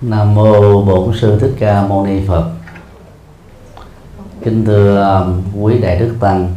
[0.00, 2.50] Nam mô Bổn sư Thích Ca Mâu Ni Phật.
[4.44, 6.54] Kính thưa um, quý đại đức tăng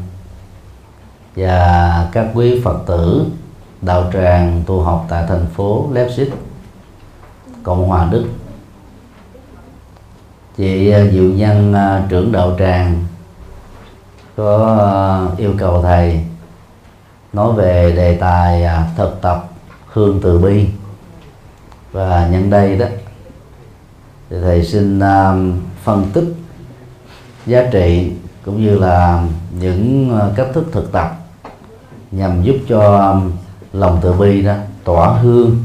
[1.35, 3.25] và các quý Phật tử
[3.81, 6.25] đạo tràng tu học tại thành phố Leipzig,
[7.63, 8.25] Cộng hòa Đức.
[10.57, 13.05] Chị uh, Diệu Nhân uh, trưởng đạo tràng
[14.35, 16.25] có uh, yêu cầu thầy
[17.33, 18.65] nói về đề tài
[18.97, 19.49] thực tập
[19.87, 20.67] hương từ bi
[21.91, 22.85] và nhân đây đó
[24.29, 25.33] thì thầy xin à,
[25.83, 26.33] phân tích
[27.45, 28.11] giá trị
[28.45, 29.27] cũng như là
[29.59, 31.15] những à, cách thức thực tập
[32.11, 33.15] nhằm giúp cho
[33.73, 35.63] lòng từ bi đó tỏa hương,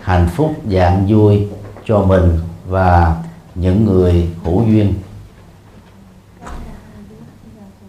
[0.00, 1.48] hạnh phúc, dạng vui
[1.86, 3.16] cho mình và
[3.54, 4.94] những người hữu duyên.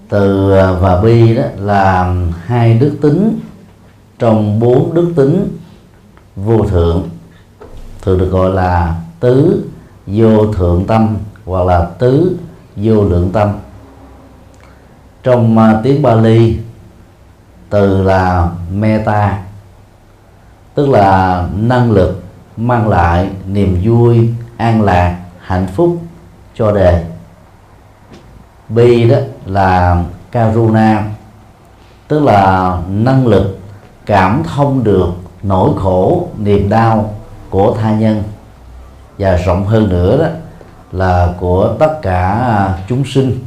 [0.09, 3.39] Từ à, và bi đó là hai đức tính.
[4.19, 5.57] Trong bốn đức tính
[6.35, 7.09] vô thượng,
[8.01, 9.63] thường được gọi là tứ
[10.07, 12.37] vô thượng tâm hoặc là tứ
[12.76, 13.49] vô lượng tâm.
[15.23, 16.57] Trong uh, tiếng Bali
[17.70, 19.43] từ là meta
[20.73, 22.23] tức là năng lực
[22.57, 25.98] mang lại niềm vui an lạc hạnh phúc
[26.55, 27.05] cho đề.
[28.70, 31.05] Bi đó là karuna
[32.07, 33.59] tức là năng lực
[34.05, 35.09] cảm thông được
[35.43, 37.13] nỗi khổ niềm đau
[37.49, 38.23] của tha nhân
[39.21, 40.29] và rộng hơn nữa đó
[40.91, 43.39] là của tất cả chúng sinh.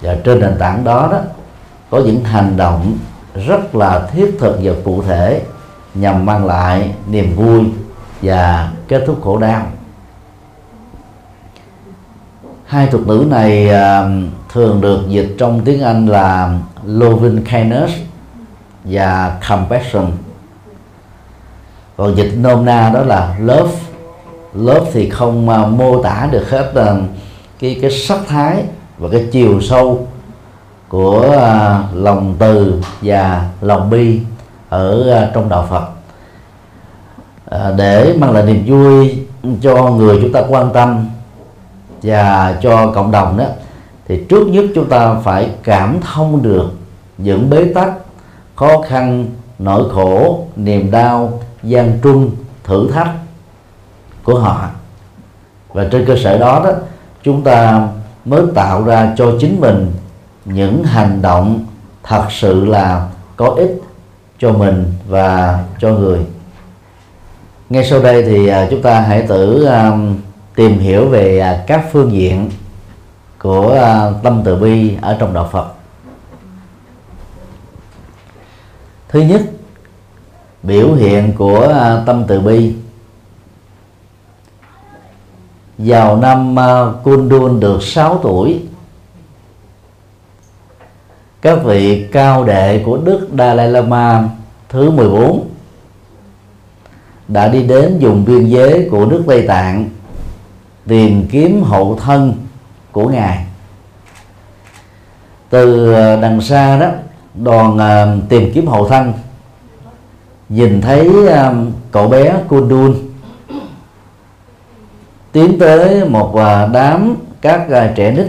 [0.00, 1.18] Và trên nền tảng đó đó,
[1.90, 2.98] có những hành động
[3.46, 5.42] rất là thiết thực và cụ thể
[5.94, 7.64] nhằm mang lại niềm vui
[8.22, 9.66] và kết thúc khổ đau.
[12.66, 14.10] Hai thuật ngữ này à,
[14.52, 17.92] thường được dịch trong tiếng Anh là loving kindness
[18.84, 20.12] và compassion.
[21.96, 23.87] Còn dịch nôm na đó là love
[24.58, 26.98] lớp thì không à, mô tả được hết uh,
[27.58, 28.64] cái cái sắc thái
[28.98, 30.06] và cái chiều sâu
[30.88, 34.20] của uh, lòng từ và lòng bi
[34.68, 35.84] ở uh, trong đạo Phật.
[37.56, 39.18] Uh, để mang lại niềm vui
[39.60, 41.08] cho người chúng ta quan tâm
[42.02, 43.44] và cho cộng đồng đó
[44.08, 46.70] thì trước nhất chúng ta phải cảm thông được
[47.18, 47.92] những bế tắc
[48.56, 49.26] khó khăn
[49.58, 52.30] nỗi khổ niềm đau gian truân
[52.64, 53.08] thử thách
[54.28, 54.68] của họ.
[55.72, 56.72] Và trên cơ sở đó đó,
[57.22, 57.88] chúng ta
[58.24, 59.92] mới tạo ra cho chính mình
[60.44, 61.64] những hành động
[62.02, 63.82] thật sự là có ích
[64.38, 66.20] cho mình và cho người.
[67.70, 69.92] Ngay sau đây thì à, chúng ta hãy thử à,
[70.54, 72.50] tìm hiểu về à, các phương diện
[73.38, 73.78] của
[74.22, 75.68] tâm từ bi ở trong đạo Phật.
[79.08, 79.40] Thứ nhất,
[80.62, 81.74] biểu hiện của
[82.06, 82.74] tâm từ bi
[85.78, 88.60] vào năm à, Kundun được 6 tuổi.
[91.42, 94.28] Các vị cao đệ của Đức Dalai Lama
[94.68, 95.48] thứ 14
[97.28, 99.88] đã đi đến vùng biên giới của nước Tây Tạng
[100.86, 102.34] tìm kiếm hậu thân
[102.92, 103.44] của ngài.
[105.50, 106.88] Từ à, đằng xa đó,
[107.34, 109.12] đoàn à, tìm kiếm hậu thân,
[110.48, 111.10] nhìn thấy
[111.90, 113.07] cậu bé Kundun
[115.32, 116.34] tiến tới một
[116.72, 118.26] đám các à, trẻ nít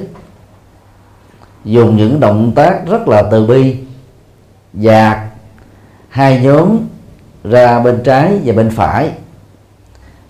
[1.65, 3.77] dùng những động tác rất là từ bi
[4.73, 5.19] dạt
[6.09, 6.77] hai nhóm
[7.43, 9.11] ra bên trái và bên phải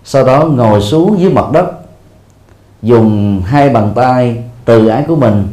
[0.04, 1.66] sau đó ngồi xuống dưới mặt đất
[2.82, 5.48] dùng hai bàn tay từ ái của mình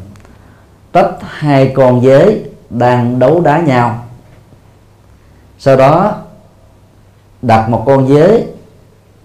[0.91, 4.03] tách hai con dế đang đấu đá nhau.
[5.59, 6.15] Sau đó
[7.41, 8.45] đặt một con dế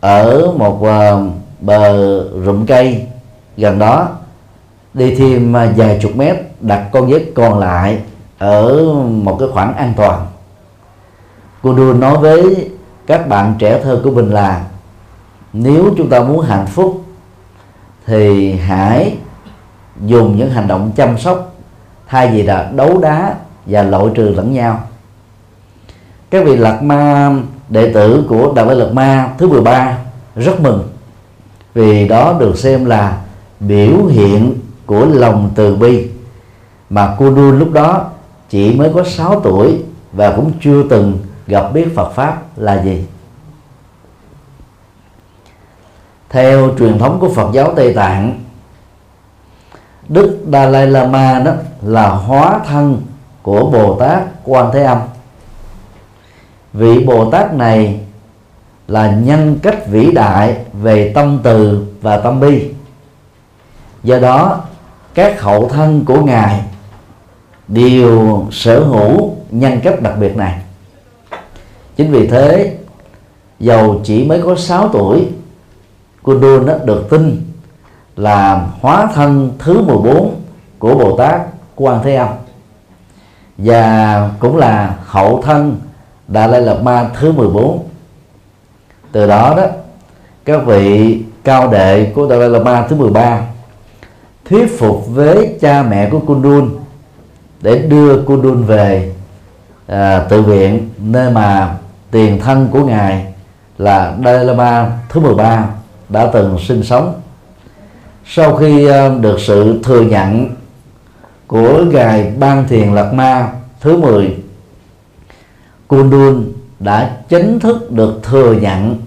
[0.01, 3.06] ở một uh, bờ rụng cây
[3.56, 4.09] gần đó,
[4.95, 7.99] đi thêm à, vài chục mét đặt con dế còn lại
[8.39, 10.27] ở một cái khoảng an toàn.
[11.62, 12.71] Cô đua nói với
[13.06, 14.65] các bạn trẻ thơ của mình là,
[15.53, 17.03] nếu chúng ta muốn hạnh phúc,
[18.06, 19.17] thì hãy
[20.06, 21.55] dùng những hành động chăm sóc,
[22.06, 23.35] thay vì là đấu đá
[23.67, 24.81] và loại trừ lẫn nhau.
[26.31, 27.31] Các vị lạc ma
[27.69, 29.99] đệ tử của đạo Lai Lạt Ma thứ 13
[30.37, 30.92] rất mừng
[31.75, 33.21] vì đó được xem là
[33.61, 36.09] biểu hiện của lòng từ bi.
[36.91, 38.11] Mà cô đun lúc đó
[38.51, 39.83] chỉ mới có 6 tuổi
[40.13, 43.05] và cũng chưa từng gặp biết Phật pháp là gì.
[46.29, 48.41] Theo truyền thống của Phật giáo Tây Tạng,
[50.09, 51.53] Đức Dalai Lama đó
[51.83, 53.03] là hóa thân
[53.43, 54.99] của Bồ Tát Quan Thế Âm.
[56.73, 58.01] Vị Bồ Tát này
[58.93, 62.71] là nhân cách vĩ đại về tâm từ và tâm bi.
[64.03, 64.61] Do đó,
[65.15, 66.61] các hậu thân của ngài
[67.69, 70.61] đều sở hữu nhân cách đặc biệt này.
[71.97, 72.77] Chính vì thế,
[73.61, 75.29] dầu chỉ mới có 6 tuổi
[76.23, 77.43] Kundun đó được tin
[78.17, 80.35] là hóa thân thứ 14
[80.79, 81.41] của Bồ Tát
[81.75, 82.29] Quan Thế Âm.
[83.59, 85.81] Và cũng là hậu thân
[86.29, 87.92] Đà Lai Lạt Ma thứ 14
[89.12, 89.67] từ đó đó
[90.44, 93.41] các vị cao đệ của Dalai Lama thứ 13
[94.44, 96.70] thuyết phục với cha mẹ của Kundun
[97.62, 99.12] để đưa Kundun về
[99.87, 101.76] à, tự viện nơi mà
[102.11, 103.26] tiền thân của ngài
[103.79, 105.69] là Dalai Lama thứ 13
[106.09, 107.20] đã từng sinh sống.
[108.26, 110.49] Sau khi à, được sự thừa nhận
[111.47, 113.49] của ngài Ban Thiền Lạt Ma
[113.81, 114.37] thứ 10
[115.88, 116.51] Kundun
[116.82, 118.99] đã chính thức được thừa nhận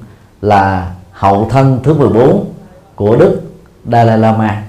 [0.42, 2.45] là hậu thân thứ 14
[2.95, 3.42] của Đức
[3.92, 4.63] Dalai Lama.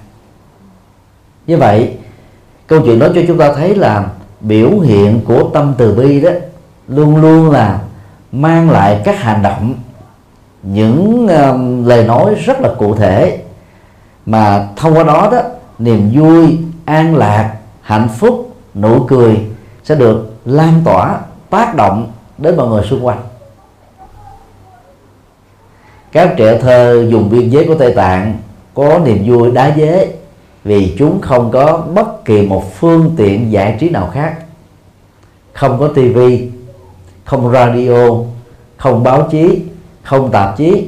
[1.47, 1.97] Như vậy
[2.67, 4.09] câu chuyện đó cho chúng ta thấy là
[4.41, 6.31] biểu hiện của tâm từ bi đó
[6.89, 7.81] luôn luôn là
[8.33, 9.75] mang lại các hành động
[10.63, 13.43] những uh, lời nói rất là cụ thể
[14.27, 15.43] mà thông qua đó đó
[15.79, 19.47] niềm vui an lạc hạnh phúc nụ cười
[19.85, 21.19] sẽ được lan tỏa
[21.51, 23.23] tác động đến mọi người xung quanh.
[26.13, 28.39] Các trẻ thơ dùng biên giới của tây tạng
[28.75, 30.15] có niềm vui đá dế
[30.65, 34.37] vì chúng không có bất kỳ một phương tiện giải trí nào khác.
[35.53, 36.51] Không có tivi
[37.25, 38.11] không radio,
[38.77, 39.63] không báo chí,
[40.03, 40.87] không tạp chí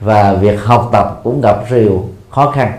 [0.00, 2.72] và việc học tập cũng gặp nhiều khó khăn.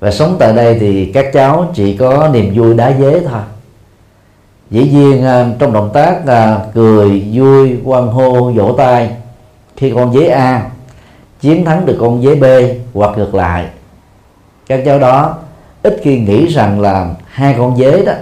[0.00, 3.40] Và sống tại đây thì các cháu chỉ có niềm vui đá dế thôi
[4.70, 9.10] dĩ nhiên à, trong động tác à, cười vui quan hô vỗ tay
[9.76, 10.70] khi con dế A
[11.40, 12.44] chiến thắng được con dế B
[12.94, 13.66] hoặc ngược lại
[14.66, 15.36] các cháu đó
[15.82, 18.12] ít khi nghĩ rằng là hai con dế đó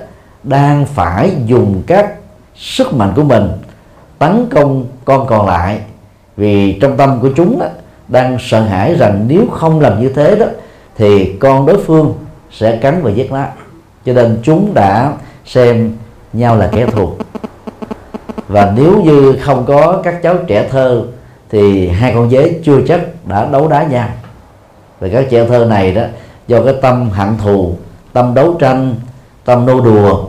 [0.42, 2.14] đang phải dùng các
[2.56, 3.48] sức mạnh của mình
[4.18, 5.80] tấn công con còn lại
[6.36, 7.66] vì trong tâm của chúng đó,
[8.08, 10.46] đang sợ hãi rằng nếu không làm như thế đó
[10.96, 12.14] thì con đối phương
[12.50, 13.44] sẽ cắn và giết nó
[14.06, 15.12] cho nên chúng đã
[15.44, 15.96] xem
[16.32, 17.12] nhau là kẻ thù.
[18.48, 21.02] Và nếu như không có các cháu trẻ thơ
[21.50, 24.08] thì hai con dế chưa chắc đã đấu đá nhau.
[25.00, 26.02] Và các trẻ thơ này đó
[26.46, 27.76] do cái tâm hận thù
[28.12, 28.94] tâm đấu tranh
[29.44, 30.24] tâm nô đùa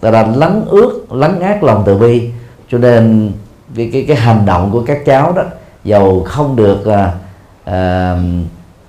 [0.00, 2.30] ta đã lắng ướt lắng ác lòng từ bi.
[2.70, 3.32] Cho nên
[3.76, 5.42] cái cái cái hành động của các cháu đó
[5.84, 7.12] dầu không được à,
[7.64, 8.16] à,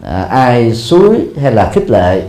[0.01, 2.21] à, ai suối hay là khích lệ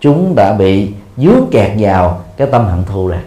[0.00, 3.20] chúng đã bị dướng kẹt vào cái tâm hận thù này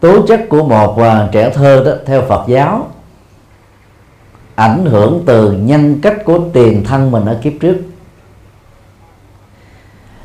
[0.00, 2.88] tố chất của một uh, trẻ thơ đó theo Phật giáo
[4.54, 7.76] ảnh hưởng từ nhân cách của tiền thân mình ở kiếp trước.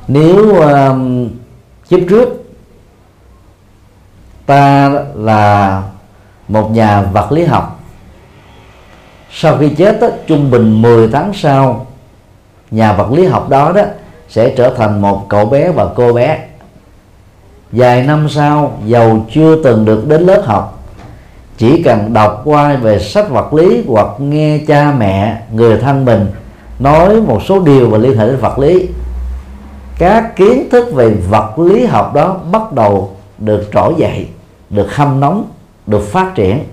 [0.07, 1.31] Nếu uh,
[1.89, 2.29] kiếp trước
[4.45, 5.83] ta là
[6.47, 7.79] một nhà vật lý học
[9.35, 11.85] sau khi chết đó, trung bình 10 tháng sau
[12.71, 13.81] nhà vật lý học đó đó
[14.29, 16.39] sẽ trở thành một cậu bé và cô bé
[17.73, 20.83] vài năm sau, giàu chưa từng được đến lớp học.
[21.57, 26.27] Chỉ cần đọc qua về sách vật lý hoặc nghe cha mẹ, người thân mình
[26.79, 28.87] nói một số điều và liên hệ đến vật lý.
[29.97, 34.27] Các kiến thức về vật lý học đó bắt đầu được trỗi dậy,
[34.69, 35.45] được hâm nóng,
[35.87, 36.63] được phát triển.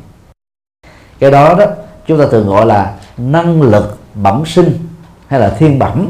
[1.18, 1.64] Cái đó đó,
[2.06, 4.78] chúng ta thường gọi là năng lực bẩm sinh
[5.26, 6.06] hay là thiên bẩm.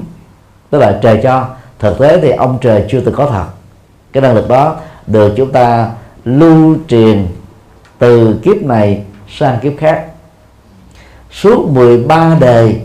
[0.71, 1.45] Tức là trời cho.
[1.79, 3.45] Thực tế thì ông trời chưa từng có thật
[4.13, 4.77] cái năng lực đó
[5.07, 5.91] được chúng ta
[6.25, 7.27] lưu truyền
[7.99, 10.05] từ kiếp này sang kiếp khác.
[11.31, 12.81] Suốt 13 đời,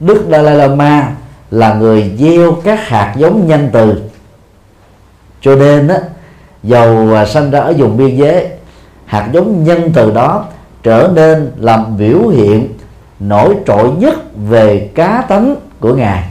[0.00, 1.12] Đức Dalai Lama
[1.50, 4.02] là người gieo các hạt giống nhân từ.
[5.40, 5.98] Cho nên á,
[6.62, 8.48] dầu sinh ra ở vùng biên giới,
[9.06, 10.44] hạt giống nhân từ đó
[10.82, 12.68] trở nên làm biểu hiện
[13.20, 14.14] nổi trội nhất
[14.48, 16.24] về cá tánh của ngài.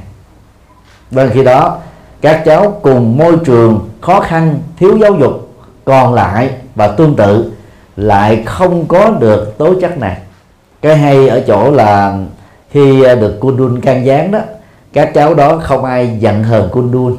[1.12, 1.78] Bên khi đó
[2.22, 5.54] các cháu cùng môi trường khó khăn, thiếu giáo dục,
[5.86, 7.52] còn lại và tương tự
[7.96, 10.18] lại không có được tố chất này.
[10.82, 12.18] Cái hay ở chỗ là
[12.72, 14.40] khi được Kundun can gián đó,
[14.94, 17.18] các cháu đó không ai giận hờn Kundun.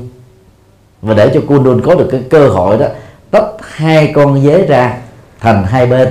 [1.03, 2.87] Và để cho Kundun có được cái cơ hội đó,
[3.31, 4.99] tách hai con dế ra
[5.41, 6.09] thành hai bên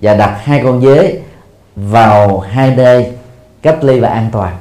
[0.00, 1.20] và đặt hai con dế
[1.76, 3.12] vào hai nơi,
[3.62, 4.56] cách ly và an toàn.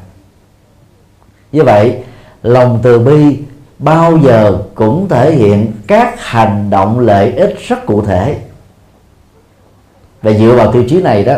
[1.52, 1.98] Như vậy
[2.44, 3.40] lòng từ bi
[3.80, 8.38] bao giờ cũng thể hiện các hành động lợi ích rất cụ thể.
[10.22, 11.36] Và dựa vào tiêu chí này đó,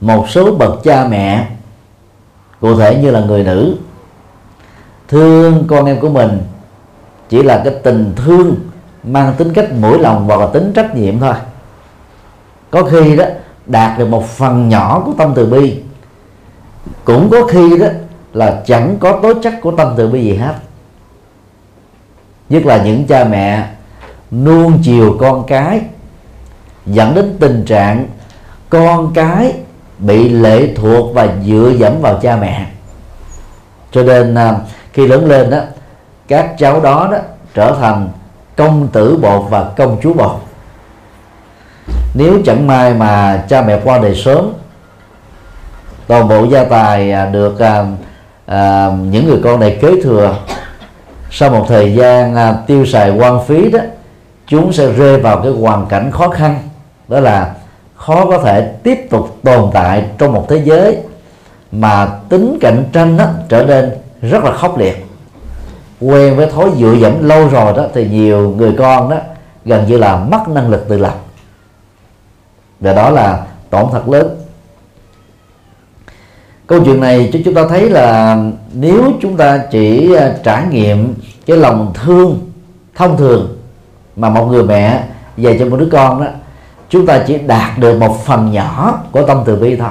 [0.00, 1.46] một số bậc cha mẹ,
[2.60, 3.76] cụ thể như là người nữ,
[5.08, 6.42] thương con em của mình
[7.28, 8.54] chỉ là cái tình thương
[9.04, 11.34] mang tính cách mũi lòng hoặc là tính trách nhiệm thôi.
[12.70, 13.24] Có khi đó,
[13.66, 15.82] đạt được một phần nhỏ của tâm từ bi,
[17.04, 17.86] cũng có khi đó
[18.36, 20.54] là chẳng có tố chất của tâm từ bi gì hết.
[22.48, 23.66] Nhất là những cha mẹ
[24.30, 25.80] nuông chiều con cái,
[26.86, 28.06] dẫn đến tình trạng
[28.70, 29.52] con cái
[29.98, 32.66] bị lệ thuộc và dựa dẫm vào cha mẹ.
[33.90, 34.56] Cho nên à,
[34.92, 35.58] khi lớn lên đó
[36.28, 37.18] các cháu đó đó
[37.54, 38.08] trở thành
[38.56, 40.36] công tử bột và công chúa bột.
[42.14, 44.52] Nếu chẳng may mà cha mẹ qua đời sớm,
[46.06, 47.84] toàn bộ gia tài à, được à,
[48.46, 50.36] à, những người con này kế thừa
[51.30, 53.78] sau một thời gian à, tiêu xài quan phí đó
[54.46, 56.58] chúng sẽ rơi vào cái hoàn cảnh khó khăn.
[57.08, 57.54] Đó là
[57.94, 60.98] khó có thể tiếp tục tồn tại trong một thế giới
[61.72, 63.90] mà tính cạnh tranh đó trở nên
[64.22, 65.06] rất là khốc liệt.
[66.00, 69.16] Quen với thói dựa dẫm lâu rồi đó thì nhiều người con đó
[69.64, 71.14] gần như là mất năng lực tự lập.
[72.80, 74.45] Và đó là tổn thất lớn
[76.66, 78.38] câu chuyện này cho chúng ta thấy là
[78.72, 81.14] nếu chúng ta chỉ à, trải nghiệm
[81.46, 82.50] cái lòng thương,
[82.94, 83.56] thông thường
[84.16, 85.04] mà một người mẹ
[85.36, 86.26] dành cho một đứa con đó,
[86.88, 89.90] chúng ta chỉ đạt được một phần nhỏ của tâm từ bi thôi.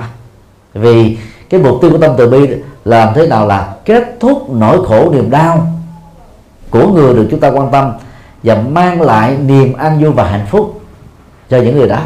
[0.74, 1.18] Vì
[1.50, 2.48] cái mục tiêu của tâm từ bi
[2.86, 5.68] làm thế nào là kết thúc nỗi khổ niềm đau
[6.70, 7.92] của người được chúng ta quan tâm
[8.44, 10.82] và mang lại niềm an vui và hạnh phúc
[11.50, 12.00] cho những người đó.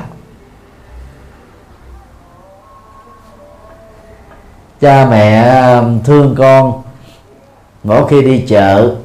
[4.81, 6.81] Cha mẹ um, thương con,
[7.83, 8.95] mỗi khi đi chợ,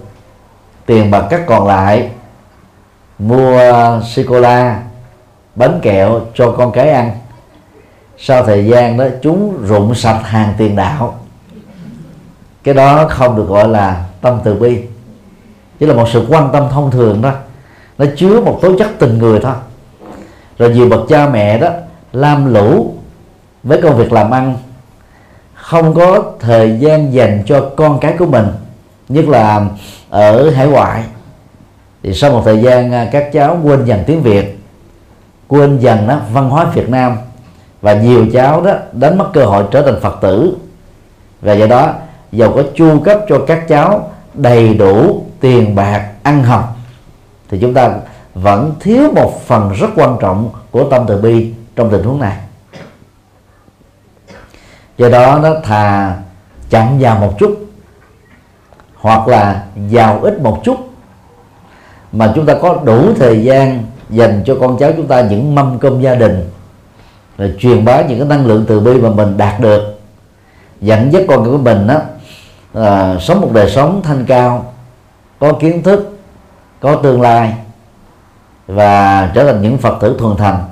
[0.87, 2.11] tiền bạc cắt còn lại,
[3.19, 3.61] mua
[4.01, 4.83] sô cô la
[5.55, 7.11] bánh kẹo cho con cái ăn.
[8.19, 11.19] Sau thời gian đó, chúng rụng sạch hàng tiền đạo.
[12.63, 14.83] Cái đó không được gọi là tâm từ bi.
[15.81, 17.33] Chỉ là một sự quan tâm thông thường đó.
[17.99, 19.55] Nó chứa một tố chất tình người thôi.
[20.59, 21.69] Rồi nhiều bậc cha mẹ đó,
[22.13, 22.95] lam lũ
[23.63, 24.57] với công việc làm ăn
[25.65, 28.47] không có thời gian dành cho con cái của mình,
[29.09, 29.67] nhất là
[30.11, 31.05] ờ, ở hải ngoại.
[32.03, 34.59] Thì sau một thời gian à, các cháu quên dần tiếng việt,
[35.49, 37.17] quên dần đó văn hóa việt nam,
[37.81, 40.57] và nhiều cháu đó đánh mất cơ hội trở thành phật tử.
[41.41, 41.93] Và do đó
[42.33, 46.77] dầu có chu cấp cho các cháu đầy đủ tiền bạc, ăn học,
[47.51, 47.95] thì chúng ta
[48.35, 52.37] vẫn thiếu một phần rất quan trọng của tâm từ bi trong tình huống này
[54.99, 56.17] do đó nó thà
[56.71, 57.67] chậm vào một chút
[58.97, 60.77] hoặc là giàu ít một chút.
[62.13, 65.79] Mà chúng ta có đủ thời gian dành cho con cháu chúng ta những mâm
[65.79, 66.51] cơm gia đình
[67.39, 70.01] rồi truyền bá những cái năng lượng từ bi mà mình đạt được
[70.81, 72.01] dẫn dắt con của mình đó
[72.75, 74.73] à, sống một đời sống thanh cao
[75.39, 76.19] có kiến thức
[76.81, 77.55] có tương lai
[78.67, 80.65] và trở thành những phật tử thuần thành.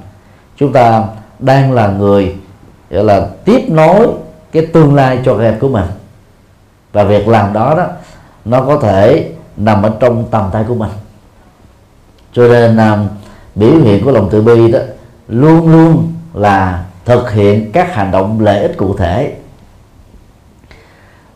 [0.56, 1.04] Chúng ta
[1.38, 2.36] đang là người
[2.92, 4.08] gọi là tiếp nối
[4.52, 5.84] cái tương lai cho các em của mình.
[6.92, 7.86] Và việc làm đó đó
[8.44, 10.90] nó có thể nằm ở trong tầm tay của mình.
[12.32, 13.08] Cho nên um,
[13.54, 14.78] biểu hiện của lòng từ bi đó
[15.28, 19.34] luôn luôn là thực hiện các hành động lợi ích cụ thể.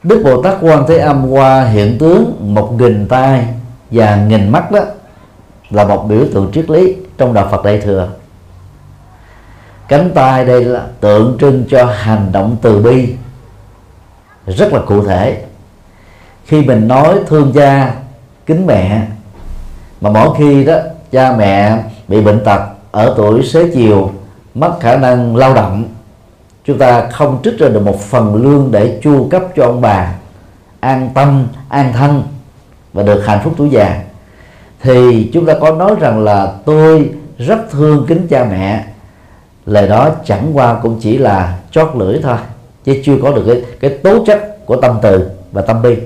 [0.02, 3.46] Đức Bồ Tát Quan Thế Âm qua hiện tướng một nghìn tay
[3.90, 4.80] và nghìn mắt đó
[5.70, 8.08] là một biểu tượng triết lý trong đạo Phật Đại thừa
[9.88, 13.14] cánh tay đây là tượng trưng cho hành động từ bi.
[14.46, 15.42] Rất là cụ thể.
[16.44, 17.94] Khi mình nói thương cha
[18.46, 19.02] kính mẹ,
[20.00, 20.76] mà mỗi khi đó
[21.12, 24.10] cha mẹ bị bệnh tật ở tuổi xế chiều,
[24.54, 25.84] mất khả năng lao động,
[26.64, 30.14] chúng ta không trích ra được một phần lương để chu cấp cho ông bà,
[30.80, 32.22] an tâm, an thân
[32.92, 34.02] và được hạnh phúc tuổi già,
[34.82, 38.84] thì chúng ta có nói rằng là tôi rất thương kính cha mẹ
[39.66, 42.36] lời đó chẳng qua cũng chỉ là chót lưỡi thôi
[42.84, 45.96] chứ chưa có được cái, cái tố chất của tâm từ và tâm bi.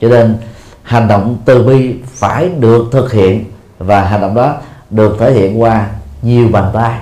[0.00, 0.36] Cho nên
[0.82, 3.44] hành động từ bi phải được thực hiện
[3.78, 4.54] và hành động đó
[4.90, 5.86] được thể hiện qua
[6.22, 6.98] nhiều bàn tay.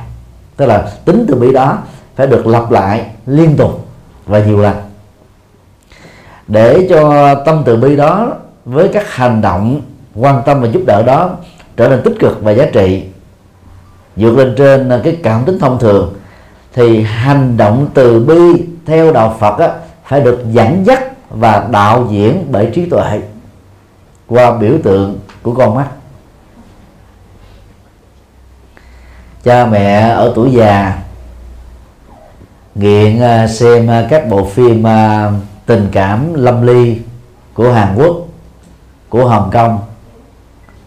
[0.57, 1.79] Tức là tính từ bi đó
[2.17, 3.87] phải được lặp lại liên tục
[4.27, 4.77] và nhiều lần.
[6.49, 8.33] Để cho tâm từ bi đó
[8.65, 9.81] với các hành động
[10.15, 11.31] quan tâm và giúp đỡ đó
[11.77, 13.03] trở nên tích cực và giá trị
[14.21, 16.15] vượt lên trên à, cái cảm tính thông thường
[16.73, 19.69] thì hành động từ bi theo đạo Phật á,
[20.05, 23.21] phải được dẫn dắt và đạo diễn bởi trí tuệ
[24.27, 25.87] qua biểu tượng của con mắt.
[29.45, 30.99] Cha mẹ ở tuổi già
[32.75, 35.33] nghiện à, xem các bộ phim à,
[35.67, 36.99] tình cảm lâm ly
[37.55, 38.17] của Hàn Quốc
[39.09, 39.79] của Hồng Kông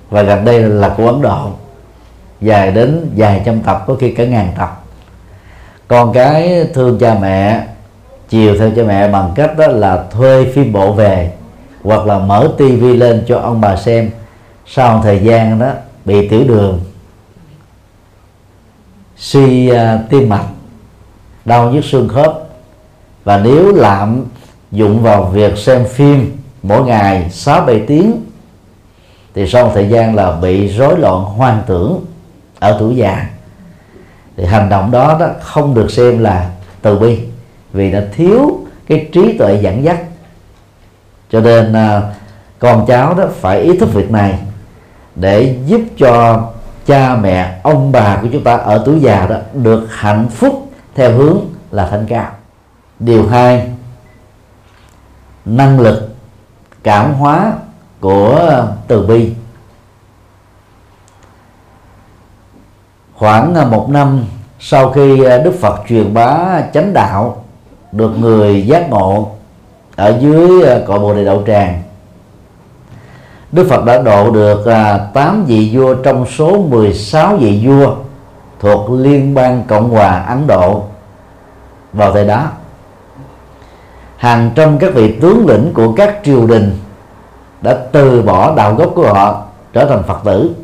[0.09, 1.51] và gần đây là của Ấn Độ
[2.43, 4.83] dài đến vài trăm tập có khi cả ngàn tập.
[5.87, 7.63] Con cái thương cha mẹ
[8.29, 11.31] chiều theo cha mẹ bằng cách đó là thuê phim bộ về
[11.83, 14.09] hoặc là mở tivi lên cho ông bà xem.
[14.67, 15.71] Sau một thời gian đó
[16.05, 16.81] bị tiểu đường
[19.17, 19.77] suy uh,
[20.09, 20.45] tim mạch
[21.45, 22.39] đau nhức xương khớp.
[23.23, 24.25] Và nếu lạm
[24.71, 28.21] dụng vào việc xem phim mỗi ngày 6 7 tiếng
[29.35, 32.05] thì sau một thời gian là bị rối loạn hoang tưởng
[32.63, 33.25] ở tuổi già.
[34.37, 36.49] Thì hành động đó đó không được xem là
[36.81, 37.19] từ bi
[37.73, 39.99] vì nó thiếu cái trí tuệ dẫn dắt.
[41.31, 42.01] Cho nên à,
[42.59, 44.39] con cháu đó phải ý thức việc này
[45.15, 46.43] để giúp cho
[46.85, 51.11] cha mẹ ông bà của chúng ta ở tuổi già đó được hạnh phúc theo
[51.11, 51.39] hướng
[51.71, 52.31] là thanh cao.
[52.99, 53.71] Điều hai
[55.45, 56.09] năng lực
[56.83, 57.53] cảm hóa
[57.99, 59.33] của từ bi.
[63.15, 64.25] Khoảng à, một năm
[64.59, 67.43] sau khi à, Đức Phật truyền bá chánh đạo
[67.91, 69.29] được người giác ngộ
[69.95, 71.81] ở dưới à, cội bồ đề đậu tràng,
[73.51, 74.65] Đức Phật đã độ được
[75.13, 77.95] 8 vị vua trong số 16 vị vua
[78.59, 80.83] thuộc Liên bang Cộng hòa Ấn Độ
[81.93, 82.47] vào thời đó.
[84.17, 86.77] Hàng trăm các vị tướng lĩnh của các triều đình
[87.61, 89.43] đã từ bỏ đạo gốc của họ
[89.73, 90.55] trở thành Phật tử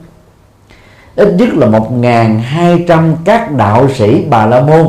[1.19, 4.88] ít nhất là 1.200 các đạo sĩ Bà La Môn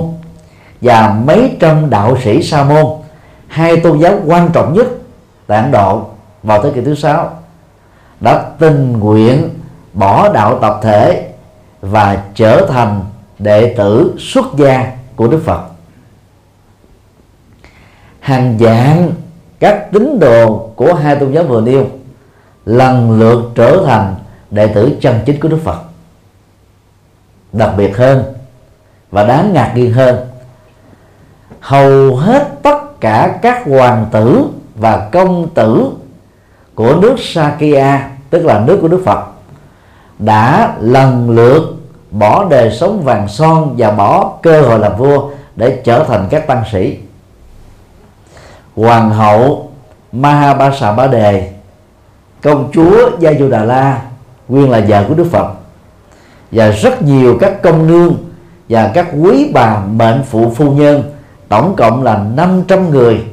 [0.80, 2.87] và mấy trăm đạo sĩ Sa Môn.
[3.49, 4.87] Hai tôn giáo quan trọng nhất
[5.46, 6.04] tại Ấn Độ,
[6.42, 7.30] vào thế kỷ thứ sáu,
[8.20, 9.49] đã tình nguyện
[9.92, 11.28] bỏ đạo tập thể
[11.80, 13.04] và trở thành
[13.38, 15.60] đệ tử xuất gia của Đức Phật.
[18.20, 19.12] Hàng dạng
[19.60, 21.86] các tín đồ của hai tôn giáo vừa nêu
[22.64, 24.14] lần lượt trở thành
[24.50, 25.89] đệ tử chân chính của Đức Phật
[27.52, 28.23] đặc biệt hơn
[29.10, 30.17] và đáng ngạc nhiên hơn.
[31.60, 35.91] Hầu hết tất cả các hoàng tử và công tử
[36.75, 39.25] của nước Sakya, tức là nước của Đức Phật,
[40.19, 41.63] đã lần lượt
[42.10, 46.47] bỏ đời sống vàng son và bỏ cơ hội làm vua để trở thành các
[46.47, 46.99] tăng sĩ.
[48.76, 49.71] Hoàng hậu
[50.13, 51.52] Mahabasa Ba Đề,
[52.43, 54.02] công chúa Gia Du Đà La
[54.49, 55.59] nguyên là vợ của Đức Phật
[56.50, 58.15] và rất nhiều các công nương
[58.69, 61.02] và các quý bà mệnh phụ phu nhân,
[61.49, 63.25] tổng cộng là 500 người,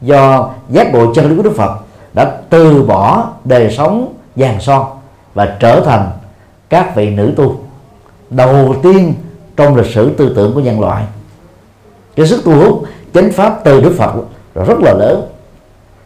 [0.00, 1.78] do giác ngộ chân lý của Đức Phật
[2.12, 4.86] đã từ bỏ đời sống vàng son
[5.34, 6.10] và trở thành
[6.68, 7.56] các vị nữ tu
[8.30, 9.14] đầu tiên
[9.56, 11.04] trong lịch sử tư tưởng của nhân loại.
[12.16, 12.82] Cái sức thu hút,
[13.14, 14.12] chánh pháp từ Đức Phật
[14.54, 15.28] rất là lớn.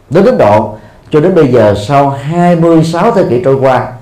[0.09, 0.75] Đến đến độ,
[1.11, 3.93] cho đến bây giờ sau 26 thế kỷ trôi qua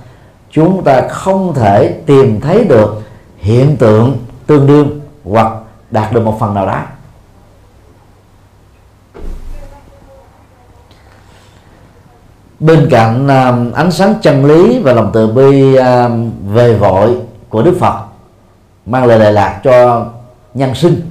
[0.52, 3.02] chúng ta không thể tìm thấy được
[3.38, 5.52] hiện tượng tương đương hoặc
[5.92, 6.82] đạt được một phần nào đó.
[12.60, 15.84] Bên cạnh uh, ánh sáng chân lý và lòng từ bi uh,
[16.46, 17.18] về vội
[17.50, 18.00] của Đức Phật
[18.86, 20.06] mang lời đại lạc cho
[20.54, 21.02] nhân sinh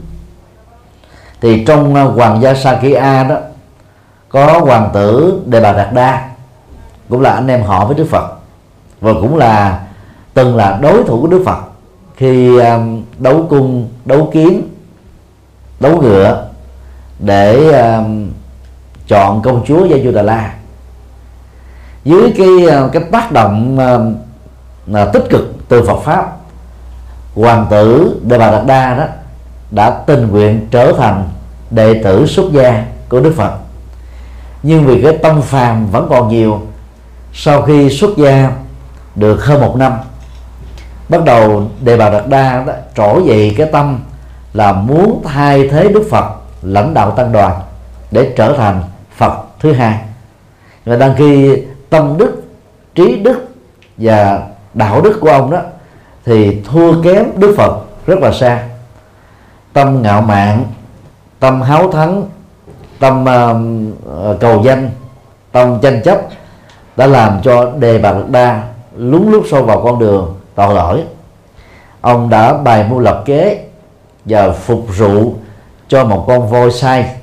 [1.41, 3.37] thì trong uh, hoàng gia Sakya đó
[4.29, 6.29] có hoàng tử Đề Bà Đạt Đa
[7.09, 8.36] cũng là anh em họ với Đức Phật
[9.01, 9.87] và cũng là,
[10.35, 11.59] từng là đối thủ của Đức Phật.
[12.17, 14.77] Khi um, đấu cung, đấu kiếm
[15.81, 16.49] đấu ngựa
[17.19, 18.31] để um,
[19.09, 20.55] chọn công chúa Gia Du Đà La
[22.05, 24.15] dưới cái uh, cái tác động um,
[24.95, 26.37] là tích cực từ Phật pháp,
[27.35, 29.05] hoàng tử Đề Bà Đạt Đa đó
[29.71, 31.29] đã tình nguyện trở thành
[31.71, 33.53] đệ tử xuất gia của Đức Phật.
[34.63, 36.61] Nhưng vì cái tâm phàm vẫn còn nhiều,
[37.33, 38.53] sau khi xuất gia
[39.17, 39.93] được hơn một năm.
[41.09, 44.01] Bắt đầu đề bà đạt đa đó, trỗi dậy cái tâm
[44.53, 46.25] là muốn thay thế đức phật
[46.63, 47.61] lãnh đạo tăng đoàn
[48.11, 48.83] để trở thành
[49.17, 49.99] phật thứ hai.
[50.85, 52.43] Và đăng khi tâm đức
[52.95, 53.49] trí đức
[53.97, 54.43] và
[54.75, 55.59] đạo đức của ông đó
[56.25, 58.63] thì thua kém đức phật rất là xa.
[59.73, 60.65] Tâm ngạo mạn
[61.41, 62.25] tâm háo thắng
[62.99, 64.91] tâm uh, cầu danh
[65.53, 66.19] tâm tranh chấp
[66.97, 68.63] đã làm cho đề bà đạt đa
[68.97, 71.03] lúng lút sâu vào con đường tội lỗi
[72.01, 73.65] ông đã bày mưu lập kế
[74.25, 75.35] và phục rượu
[75.89, 77.17] cho một con voi sai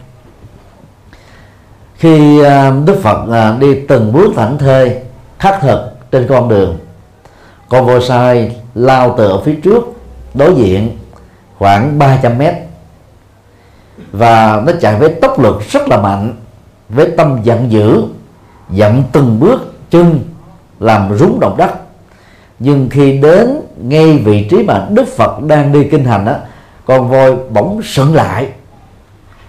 [2.04, 4.98] khi à, đức phật à, đi từng bước thảnh thơi,
[5.40, 6.78] khắc thực trên con đường,
[7.70, 9.84] con voi sai lao từ ở phía trước,
[10.34, 10.98] đối diện
[11.58, 12.54] khoảng 300 mét.
[14.12, 16.34] Và nó chạy với tốc lực rất là mạnh,
[16.90, 18.04] với tâm giận dữ
[18.72, 20.20] dậm từng bước chân
[20.84, 21.72] làm rúng động đất.
[22.60, 26.36] Nhưng khi đến ngay vị trí mà Đức Phật đang đi kinh hành đó
[26.86, 28.48] con voi bỗng sững lại.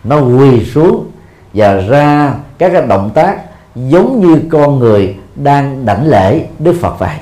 [0.05, 1.11] Nó quỳ xuống
[1.55, 3.39] và ra các cái động tác
[3.75, 7.17] giống như con người đang đảnh lễ Đức Phật vậy.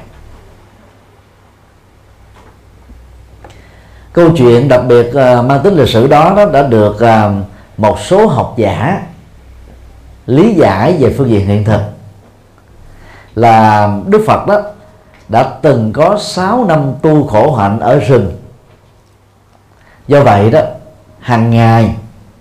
[4.12, 7.46] Câu chuyện đặc biệt uh, mang tính lịch sử đó, đó đã được uh,
[7.76, 9.02] một số học giả
[10.26, 11.80] lý giải về phương diện hiện thực
[13.34, 14.60] là Đức Phật đó
[15.28, 18.32] đã từng có 6 năm tu khổ hạnh ở rừng.
[20.08, 20.60] Do vậy đó
[21.20, 21.94] hàng ngày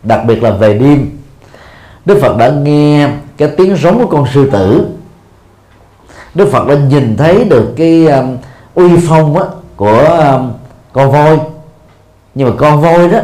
[0.03, 1.21] đặc biệt là về đêm
[2.05, 4.87] Đức Phật đã nghe cái tiếng rống của con sư tử.
[6.35, 8.37] Đức Phật đã nhìn thấy được cái um,
[8.75, 9.99] uy phong á, của
[10.33, 10.51] um,
[10.93, 11.39] con voi.
[12.35, 13.19] Nhưng mà con voi đó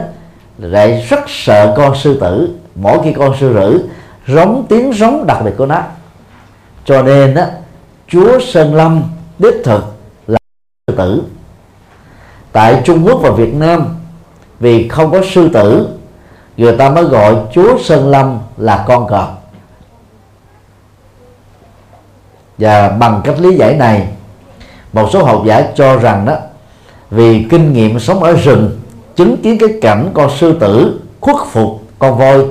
[0.57, 2.49] lại rất sợ con sư tử.
[2.75, 3.89] Mỗi khi con sư tử
[4.27, 5.81] rống tiếng rống đặc biệt của nó
[6.87, 7.43] cho nên đó
[8.07, 9.03] chúa sơn lâm
[9.39, 9.83] đích thực
[10.27, 10.37] là
[10.87, 11.23] sư tử.
[12.51, 13.97] Tại trung quốc và việt nam,
[14.59, 15.87] vì không có sư tử,
[16.57, 19.43] người ta mới gọi chúa sơn lâm là con cọp
[22.57, 24.07] và bằng cách lý giải này,
[24.93, 26.35] một số học giả cho rằng đó
[27.11, 28.79] vì kinh nghiệm sống ở rừng
[29.15, 32.45] chứng kiến cái cảnh con sư tử khuất phục, con voi,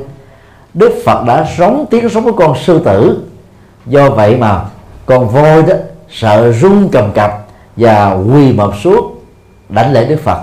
[0.74, 3.22] đức phật đã sống tiếng sống của con sư tử
[3.86, 4.64] do vậy mà
[5.06, 5.74] con voi đó
[6.10, 7.46] sợ rung cầm cập
[7.76, 9.24] và quỳ mập suốt
[9.68, 10.40] đánh lễ đức phật.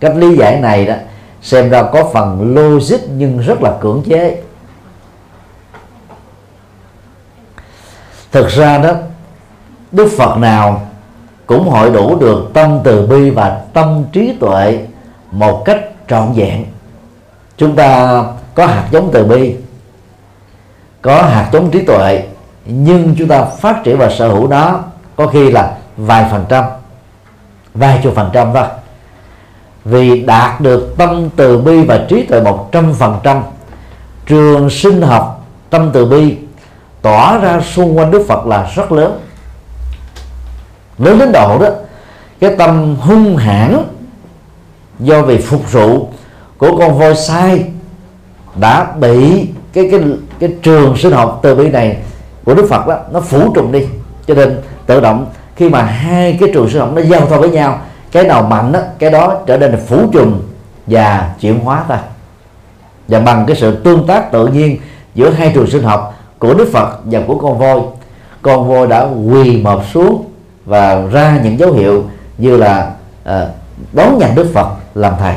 [0.00, 0.94] Cách lý giải này đó
[1.42, 4.42] xem ra có phần logic nhưng rất là cưỡng chế.
[8.32, 8.92] Thực ra đó,
[9.92, 10.86] đức phật nào
[11.46, 14.86] cũng hội đủ được tâm từ bi và tâm trí tuệ
[15.30, 16.64] một cách trọn vẹn.
[17.56, 19.56] Chúng ta có hạt giống từ bi
[21.02, 22.22] có hạt giống trí tuệ,
[22.64, 24.80] nhưng chúng ta phát triển và sở hữu nó
[25.16, 26.64] có khi là vài phần trăm,
[27.74, 28.64] vài chục phần trăm thôi.
[29.84, 33.42] Vì đạt được tâm từ bi và trí tuệ một trăm phần trăm,
[34.26, 36.36] trường sinh học tâm từ bi
[37.02, 39.20] tỏa ra xung quanh Đức Phật là rất lớn.
[40.98, 41.68] Lớn đến độ đó,
[42.40, 43.84] cái tâm hung hãn
[44.98, 46.08] do vì phục vụ
[46.58, 47.64] của con voi sai
[48.54, 50.00] đã bị cái cái
[50.40, 51.96] cái trường sinh học từ bi này
[52.44, 53.86] của Đức Phật đó nó phủ trùng đi.
[54.26, 55.26] Cho nên tự động
[55.56, 57.78] khi mà hai cái trường sinh học nó giao thoa với nhau
[58.12, 60.42] cái nào mạnh đó, cái đó trở nên là phủ trùng
[60.86, 62.00] và chuyển hóa ta.
[63.08, 64.78] Và bằng cái sự tương tác tự nhiên
[65.14, 67.80] giữa hai trường sinh học của Đức Phật và của con voi
[68.42, 70.24] con voi đã quỳ mọp xuống
[70.64, 72.04] và ra những dấu hiệu
[72.38, 72.90] như là
[73.24, 73.46] à,
[73.92, 75.34] đón nhận Đức Phật làm thầy.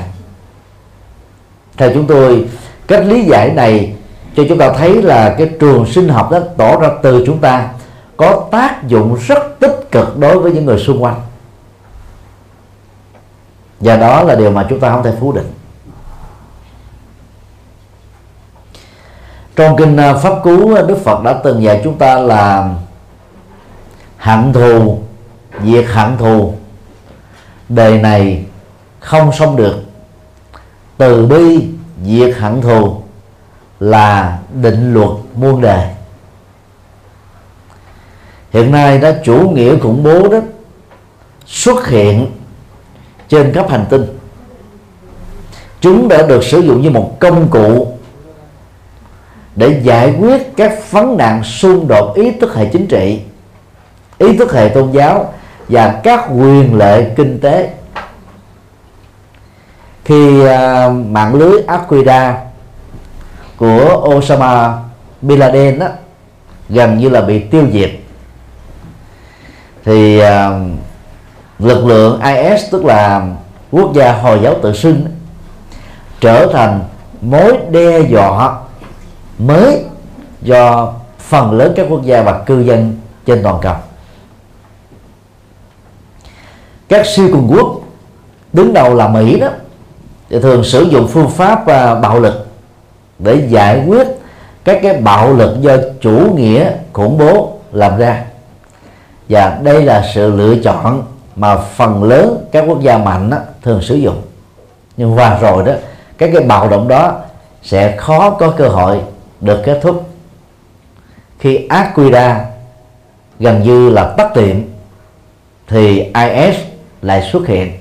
[1.78, 2.46] Theo chúng tôi
[2.88, 3.94] cách lý giải này
[4.36, 7.70] cho chúng ta thấy là cái trường sinh học đó tỏ ra từ chúng ta
[8.18, 11.22] có tác dụng rất tích cực đối với những người xung quanh.
[13.80, 15.54] Và đó là điều mà chúng ta không thể phủ định.
[19.56, 22.70] Trong kinh à, pháp cú à, đức phật đã từng dạy chúng ta là
[24.18, 25.02] hận thù,
[25.66, 26.54] diệt hận thù.
[27.70, 28.46] Đời này
[29.00, 29.76] không xong được.
[30.98, 31.68] Từ bi,
[32.06, 33.03] diệt hận thù
[33.84, 35.90] là định luật muôn đề
[38.52, 40.38] hiện nay đó chủ nghĩa khủng bố đó
[41.46, 42.32] xuất hiện
[43.30, 44.06] trên khắp hành tinh.
[45.82, 47.98] Chúng đã được sử dụng như một công cụ
[49.56, 53.22] để giải quyết các vấn nạn xung đột ý thức hệ chính trị
[54.18, 55.34] ý thức hệ tôn giáo
[55.70, 57.74] và các quyền lệ kinh tế.
[60.06, 60.48] Khi uh,
[61.08, 62.34] mạng lưới Al-Qaeda
[63.64, 64.78] của Osama
[65.22, 65.88] Bin Laden đó,
[66.70, 67.92] gần như là bị tiêu diệt.
[69.86, 70.26] Thì uh,
[71.60, 73.28] lực lượng IS tức là
[73.72, 75.02] quốc gia hồi giáo tự xưng
[76.20, 76.80] trở thành
[77.22, 78.58] mối đe dọa
[79.40, 79.84] mới
[80.42, 83.76] do phần lớn các quốc gia và cư dân trên toàn cầu.
[86.90, 87.80] Các siêu cường quốc
[88.54, 89.50] đứng đầu là Mỹ đó
[90.30, 92.43] thì thường sử dụng phương pháp uh, bạo lực
[93.24, 94.08] để giải quyết
[94.64, 98.24] các cái bạo lực do chủ nghĩa khủng bố làm ra.
[99.30, 101.04] Và đây là sự lựa chọn
[101.36, 104.22] mà phần lớn các quốc gia mạnh đó, thường sử dụng.
[104.98, 105.74] Nhưng qua rồi đó
[106.18, 107.20] các cái bạo động đó
[107.64, 109.00] sẽ khó có cơ hội
[109.42, 110.10] được kết thúc.
[111.40, 112.46] Khi ác quy ra
[113.40, 114.56] gần như là tắt tiệm
[115.68, 116.56] thì IS
[117.02, 117.72] lại xuất hiện.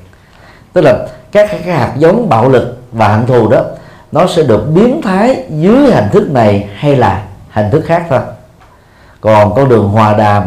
[0.73, 3.65] Tức là các cái hạt giống bạo lực và hận thù đó
[4.13, 8.21] nó sẽ được biến thái dưới hình thức này hay là hình thức khác thôi.
[9.21, 10.43] Còn con đường hòa đàm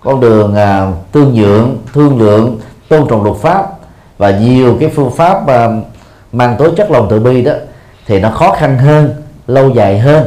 [0.00, 3.66] con đường à, tương nhượng thương lượng tôn trọng luật pháp
[4.18, 5.68] và nhiều cái phương pháp à,
[6.32, 7.52] mang tố chất lòng từ bi đó
[8.06, 9.14] thì nó khó khăn hơn
[9.46, 10.26] lâu dài hơn.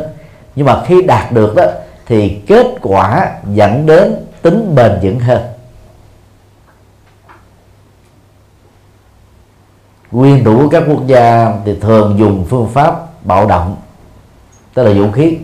[0.55, 1.63] Nhưng mà khi đạt được đó
[2.05, 5.41] thì kết quả dẫn đến tính bền vững hơn.
[10.11, 13.75] Nguyên thủ các quốc gia thì thường dùng phương pháp bạo động
[14.73, 15.37] tức là vũ khí.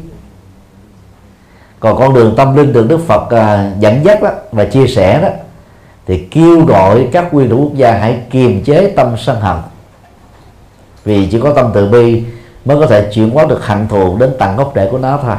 [1.79, 5.21] Còn con đường tâm linh được Đức Phật à, dẫn dắt đó, và chia sẻ
[5.21, 5.27] đó
[6.07, 9.57] thì kêu gọi các nguyên thủ quốc gia hãy kiềm chế tâm sân hận.
[11.03, 12.23] Vì chỉ có tâm từ bi
[12.65, 15.35] mới có thể chuyển hóa được hận thù đến tận gốc rễ của nó thôi.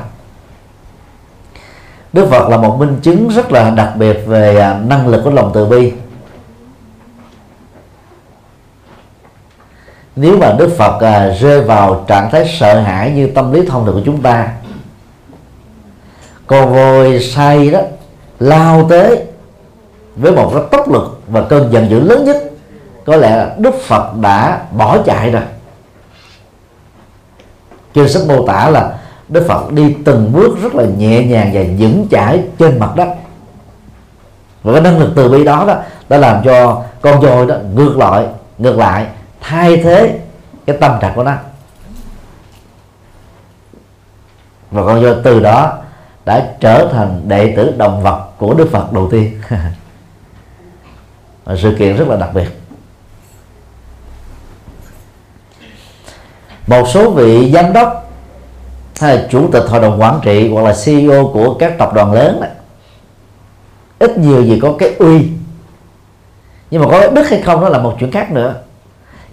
[2.12, 5.30] Đức Phật là một minh chứng rất là đặc biệt về à, năng lực của
[5.30, 5.92] lòng từ bi.
[10.16, 13.86] Nếu mà Đức Phật à, rơi vào trạng thái sợ hãi như tâm lý thông
[13.86, 14.48] thường của chúng ta
[16.46, 17.80] con voi say đó
[18.38, 19.24] lao tới
[20.16, 22.36] với một cái tốc lực và cơn giận dữ lớn nhất
[23.04, 25.42] có lẽ Đức Phật đã bỏ chạy rồi.
[27.94, 28.98] Trên sách mô tả là
[29.28, 33.08] Đức Phật đi từng bước rất là nhẹ nhàng và vững chãi trên mặt đất.
[34.62, 35.76] Và cái năng lực từ bi đó đó
[36.08, 38.26] đã làm cho con voi đó ngược lại
[38.58, 39.06] ngược lại
[39.48, 40.18] thay thế
[40.66, 41.34] cái tâm trạng của nó.
[44.70, 45.78] Và con do từ đó
[46.24, 49.40] đã trở thành đệ tử động vật của Đức Phật đầu tiên.
[51.56, 52.48] Sự kiện rất là đặc biệt.
[56.66, 58.10] Một số vị giám đốc
[59.00, 62.12] hay là chủ tịch hội đồng quản trị hoặc là CEO của các tập đoàn
[62.12, 62.50] lớn này,
[63.98, 65.28] ít nhiều gì có cái uy.
[66.70, 68.54] Nhưng mà có cái đức hay không đó là một chuyện khác nữa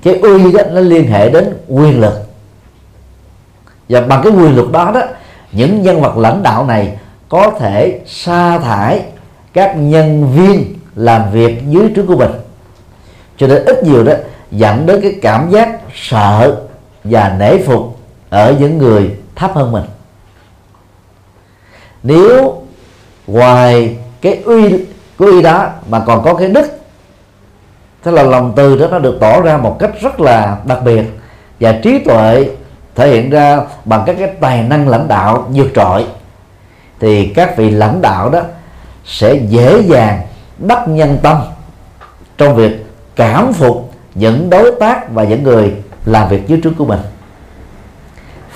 [0.02, 2.14] cái uy đó nó liên hệ đến quyền lực.
[3.90, 5.02] Và bằng cái quyền lực đó đó,
[5.52, 6.98] những nhân vật lãnh đạo này
[7.30, 9.02] có thể sa thải
[9.54, 12.32] các nhân viên làm việc dưới trướng của mình.
[13.38, 14.14] Cho nên ít nhiều đó
[14.52, 16.62] dẫn đến cái cảm giác sợ
[17.04, 19.86] và nể phục ở những người thấp hơn mình.
[22.04, 22.64] Nếu
[23.28, 24.70] ngoài cái uy
[25.18, 26.81] của uy đó mà còn có cái đức
[28.04, 31.06] thế là lòng từ đó nó được tỏ ra một cách rất là đặc biệt
[31.60, 32.50] và trí tuệ
[32.96, 36.06] thể hiện ra bằng các cái tài năng lãnh đạo vượt trội.
[37.00, 38.42] Thì các vị lãnh đạo đó
[39.06, 40.22] sẽ dễ dàng
[40.58, 41.38] đắc nhân tâm
[42.38, 42.86] trong việc
[43.16, 45.74] cảm phục những đối tác và những người
[46.06, 47.00] làm việc dưới trước của mình.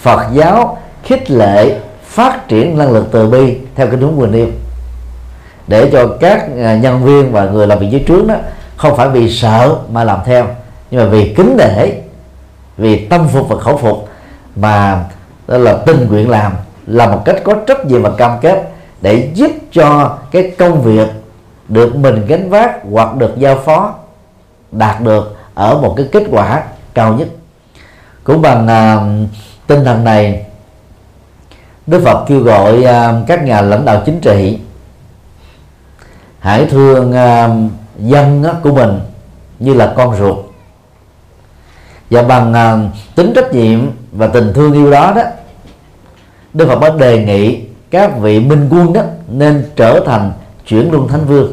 [0.02, 4.48] Phật giáo khích lệ phát triển năng lực từ bi theo cái đúng quyền yêu
[5.68, 8.36] để cho các à, nhân viên và người làm việc dưới trướng đó
[8.78, 10.48] không phải vì sợ mà làm theo
[10.92, 12.02] nhưng mà vì kính để
[12.78, 14.10] vì tâm phục và khẩu phục.
[14.56, 15.04] Mà
[15.48, 16.54] đó là tình nguyện làm
[16.88, 18.70] là một cách có trách nhiệm và cam kết
[19.02, 21.08] để giúp cho cái công việc
[21.68, 23.94] được mình gánh vác hoặc được giao phó
[24.72, 27.28] đạt được ở một cái kết quả cao nhất.
[28.24, 29.30] Cũng bằng uh,
[29.68, 30.46] tinh thần này
[31.88, 34.60] Đức Phật kêu gọi uh, các nhà lãnh đạo chính trị
[36.40, 39.00] hãy thương uh, dân của mình
[39.60, 40.38] như là con ruột.
[42.10, 43.80] Và bằng uh, tính trách nhiệm
[44.12, 45.24] và tình thương yêu đó đó
[46.54, 50.32] Đức Phật đã đề nghị các vị minh quân đó nên trở thành
[50.68, 51.52] chuyển luân thánh vương.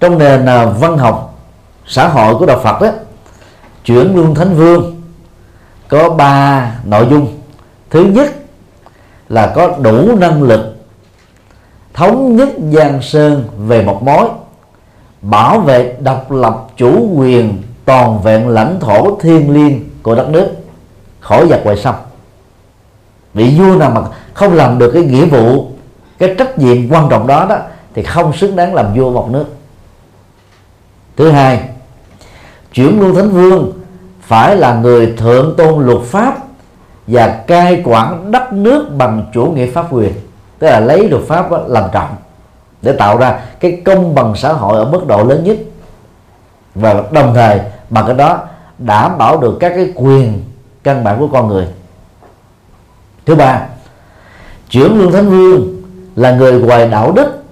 [0.00, 1.38] Trong nền uh, văn học
[1.86, 2.90] xã hội của đạo Phật đó
[3.84, 5.02] chuyển luân thánh vương
[5.88, 7.38] có ba nội dung.
[7.90, 8.34] Thứ nhất
[9.28, 10.76] là có đủ năng lực
[11.94, 14.28] thống nhất giang sơn về một mối
[15.30, 20.48] bảo vệ độc lập chủ quyền toàn vẹn lãnh thổ thiêng liêng của đất nước.
[21.20, 21.94] Khỏi giặc ngoại xâm
[23.34, 24.00] vị vua nào mà
[24.34, 25.66] không làm được cái nghĩa vụ,
[26.18, 27.56] cái trách nhiệm quan trọng đó đó,
[27.94, 29.44] thì không xứng đáng làm vua một nước.
[31.16, 31.60] Thứ hai
[32.72, 33.72] chuyển luân thánh vương
[34.20, 36.38] phải là người thượng tôn luật pháp
[37.06, 40.12] và cai quản đất nước bằng chủ nghĩa pháp quyền,
[40.58, 42.16] tức là lấy luật pháp làm trọng
[42.86, 45.56] để tạo ra cái công bằng xã hội ở mức độ lớn nhất.
[46.74, 48.40] Và đồng thời, bằng cái đó,
[48.78, 50.44] đảm bảo được các cái quyền,
[50.82, 51.66] căn bản của con người.
[53.26, 53.66] Thứ ba,
[54.68, 55.82] trưởng lương thánh vương
[56.16, 57.42] là người ngoài đạo đức,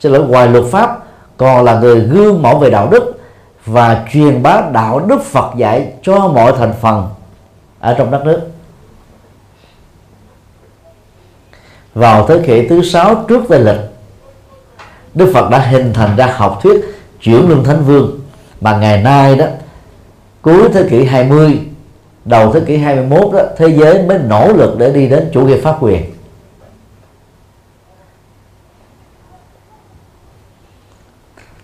[0.00, 0.98] xin lỗi ngoài luật pháp,
[1.36, 3.20] còn là người gương mẫu về đạo đức
[3.66, 7.08] và truyền bá đạo đức Phật dạy cho mọi thành phần
[7.80, 8.40] ở trong đất nước.
[11.94, 13.91] Vào thế kỷ thứ sáu trước tây lịch
[15.14, 16.80] Đức Phật đã hình thành ra học thuyết
[17.20, 18.20] chuyển luân thánh vương.
[18.60, 19.46] Mà ngày nay đó,
[20.42, 21.60] cuối thế kỷ 20
[22.24, 25.60] đầu thế kỷ 21 đó, thế giới mới nỗ lực để đi đến chủ nghĩa
[25.60, 26.04] pháp quyền.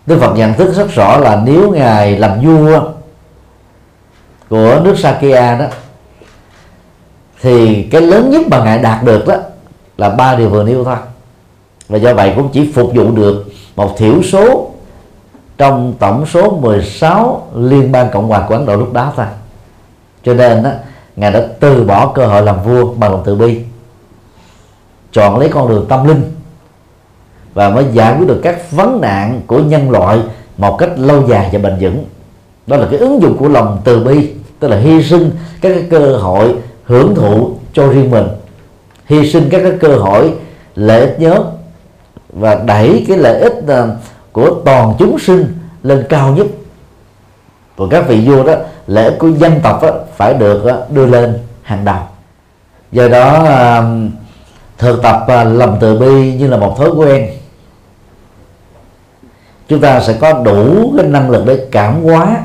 [0.06, 2.82] Đức Phật nhận thức rất rõ là nếu ngài làm vua
[4.48, 5.66] của nước Sakya đó,
[7.40, 9.36] thì cái lớn nhất mà ngài đạt được đó
[9.96, 10.96] là ba điều vừa nêu thôi
[11.88, 13.46] và do vậy cũng chỉ phục vụ được
[13.76, 14.70] một thiểu số
[15.58, 19.26] trong tổng số 16 liên bang cộng hòa của Ấn Độ lúc đó thôi.
[20.24, 20.70] Cho nên đó,
[21.16, 23.60] ngài đã từ bỏ cơ hội làm vua bằng lòng từ bi
[25.12, 26.22] chọn lấy con đường tâm linh
[27.54, 30.18] và mới giải quyết được các vấn nạn của nhân loại
[30.56, 32.04] một cách lâu dài và bền vững.
[32.66, 35.84] Đó là cái ứng dụng của lòng từ bi tức là hy sinh các cái
[35.90, 38.26] cơ hội hưởng thụ cho riêng mình
[39.06, 40.32] hy sinh các cái cơ hội
[40.74, 41.42] lợi ích nhóm
[42.38, 43.96] và đẩy cái lợi ích ờ,
[44.32, 46.46] của toàn chúng sinh lên cao nhất.
[47.76, 48.54] Của các vị vua đó
[48.86, 52.02] lợi ích của dân tộc đó, phải được ờ, đưa lên hàng đầu.
[52.92, 53.84] Do đó ờ,
[54.78, 57.30] thực tập lòng từ bi như là một thói quen.
[59.68, 62.36] Chúng ta sẽ có đủ cái năng lực để cảm hóa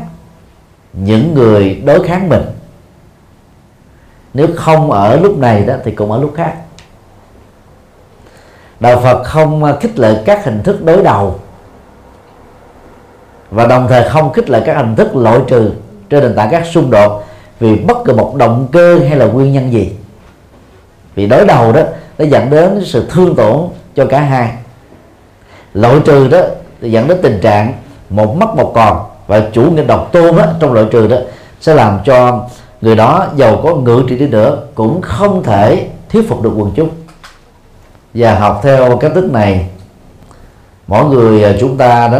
[0.93, 2.43] những người đối kháng mình.
[4.33, 6.53] Nếu không ở lúc này đó thì cũng ở lúc khác
[8.83, 11.39] đạo phật không à, khích lệ các hình thức đối đầu.
[13.51, 15.71] Và đồng thời không khích lệ các hình thức loại trừ
[16.09, 17.23] trên nền tảng các xung đột
[17.59, 19.91] vì bất cứ một động cơ hay là nguyên nhân gì.
[21.15, 21.81] Vì đối đầu đó
[22.17, 23.57] nó dẫn đến sự thương tổn
[23.95, 24.53] cho cả hai.
[25.73, 26.39] Loại trừ đó
[26.81, 27.73] thì dẫn đến tình trạng
[28.09, 31.17] một mất một còn và chủ nghĩa độc tôn đó, trong loại trừ đó
[31.61, 32.47] sẽ làm cho
[32.81, 36.71] người đó giàu có ngự trị đi nữa cũng không thể thuyết phục được quần
[36.75, 36.89] chúng
[38.13, 39.69] và học theo cách thức này.
[40.87, 42.19] Mỗi người à, chúng ta đó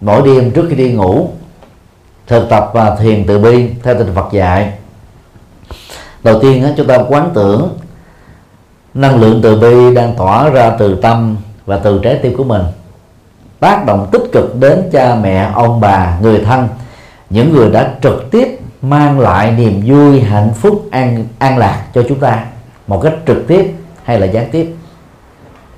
[0.00, 1.28] mỗi đêm trước khi đi ngủ,
[2.26, 4.72] thực tập và thiền từ bi theo tinh Phật dạy.
[6.22, 7.78] Đầu tiên chúng ta quán tưởng
[8.94, 12.62] năng lượng từ bi đang tỏa ra từ tâm và từ trái tim của mình,
[13.60, 16.68] tác động tích cực đến cha mẹ, ông bà, người thân,
[17.30, 22.02] những người đã trực tiếp mang lại niềm vui, hạnh phúc, an an lạc cho
[22.08, 22.44] chúng ta
[22.86, 24.74] một cách trực tiếp hay là gián tiếp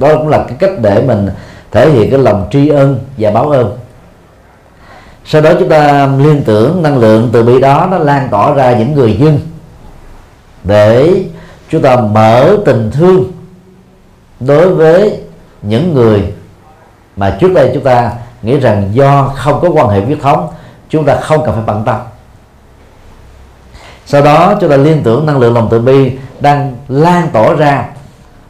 [0.02, 1.28] đó cũng là cái cách để mình
[1.70, 3.78] thể hiện cái lòng tri ân và báo ơn.
[5.24, 8.72] Sau đó chúng ta liên tưởng năng lượng từ bi đó nó lan tỏa ra
[8.72, 9.40] những người dân
[10.64, 11.24] để
[11.70, 13.32] chúng ta mở tình thương
[14.40, 15.20] đối với
[15.62, 16.32] những người
[17.16, 18.12] mà trước đây chúng ta
[18.42, 20.48] nghĩ rằng do không có quan hệ huyết thống,
[20.88, 21.96] chúng ta không cần phải bận tâm.
[24.06, 27.88] Sau đó chúng ta liên tưởng năng lượng lòng từ bi đang lan tỏa ra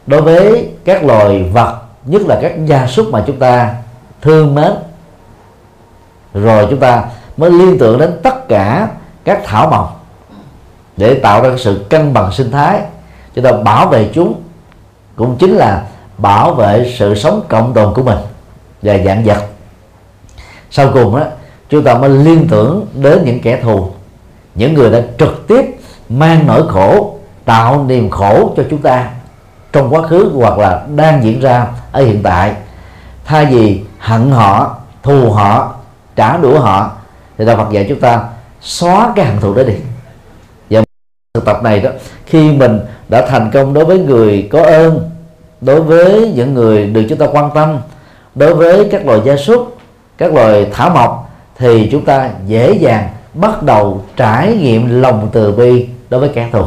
[0.07, 3.75] đối với các loài vật, nhất là các gia súc mà chúng ta
[4.21, 4.71] thương mến,
[6.33, 7.03] rồi chúng ta
[7.37, 8.87] mới liên tưởng đến tất cả
[9.23, 10.05] các thảo mộc
[10.97, 12.81] để tạo ra sự cân bằng sinh thái.
[13.35, 14.41] Chúng ta bảo vệ chúng
[15.15, 15.83] cũng chính là
[16.17, 18.17] bảo vệ sự sống cộng đồng của mình
[18.81, 19.43] và dạng vật.
[20.71, 21.25] Sau cùng đó
[21.69, 23.87] chúng ta mới liên tưởng đến những kẻ thù,
[24.55, 25.65] những người đã trực tiếp
[26.09, 29.09] mang nỗi khổ, tạo niềm khổ cho chúng ta
[29.73, 32.53] trong quá khứ hoặc là đang diễn ra ở hiện tại.
[33.25, 35.73] Thay vì hận họ, thù họ,
[36.15, 36.91] trả đũa họ,
[37.37, 38.23] thì đạo Phật dạy chúng ta
[38.61, 39.73] xóa cái hận thù đó đi.
[40.69, 40.81] Và
[41.33, 41.89] thực tập này đó,
[42.25, 45.09] khi mình đã thành công đối với người có ơn,
[45.61, 47.77] đối với những người được chúng ta quan tâm,
[48.35, 49.77] đối với các loài gia súc,
[50.17, 55.51] các loài thảo mộc, thì chúng ta dễ dàng bắt đầu trải nghiệm lòng từ
[55.51, 56.63] bi đối với kẻ thù.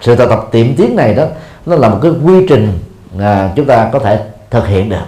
[0.00, 1.24] Sự tập tập tiệm tiến này đó
[1.68, 2.78] nó là một cái quy trình
[3.18, 5.04] à, chúng ta có thể thực hiện được.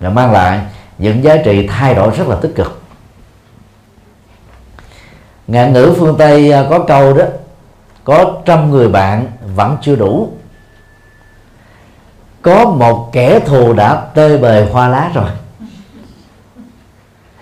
[0.00, 0.60] Và mang lại
[0.98, 2.80] những giá trị thay đổi rất là tích cực.
[5.46, 7.24] Ngạn ngữ phương tây à, có câu đó
[8.04, 10.28] có trăm người bạn vẫn chưa đủ.
[12.42, 15.30] Có một kẻ thù đã tơi bời hoa lá rồi.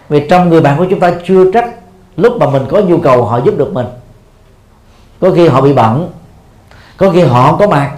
[0.09, 1.70] Vì trong người bạn của chúng ta chưa trách
[2.16, 3.86] lúc mà mình có nhu cầu họ giúp được mình.
[5.20, 6.11] Có khi họ bị bận
[6.97, 7.93] có khi họ không có mặt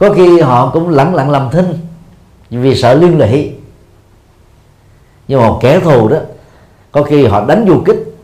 [0.00, 1.78] có khi họ cũng lẳng lặng làm thinh
[2.50, 3.52] vì sợ liên lụy.
[5.28, 6.16] Nhưng mà kẻ thù đó,
[6.92, 8.16] có khi họ đánh du kích,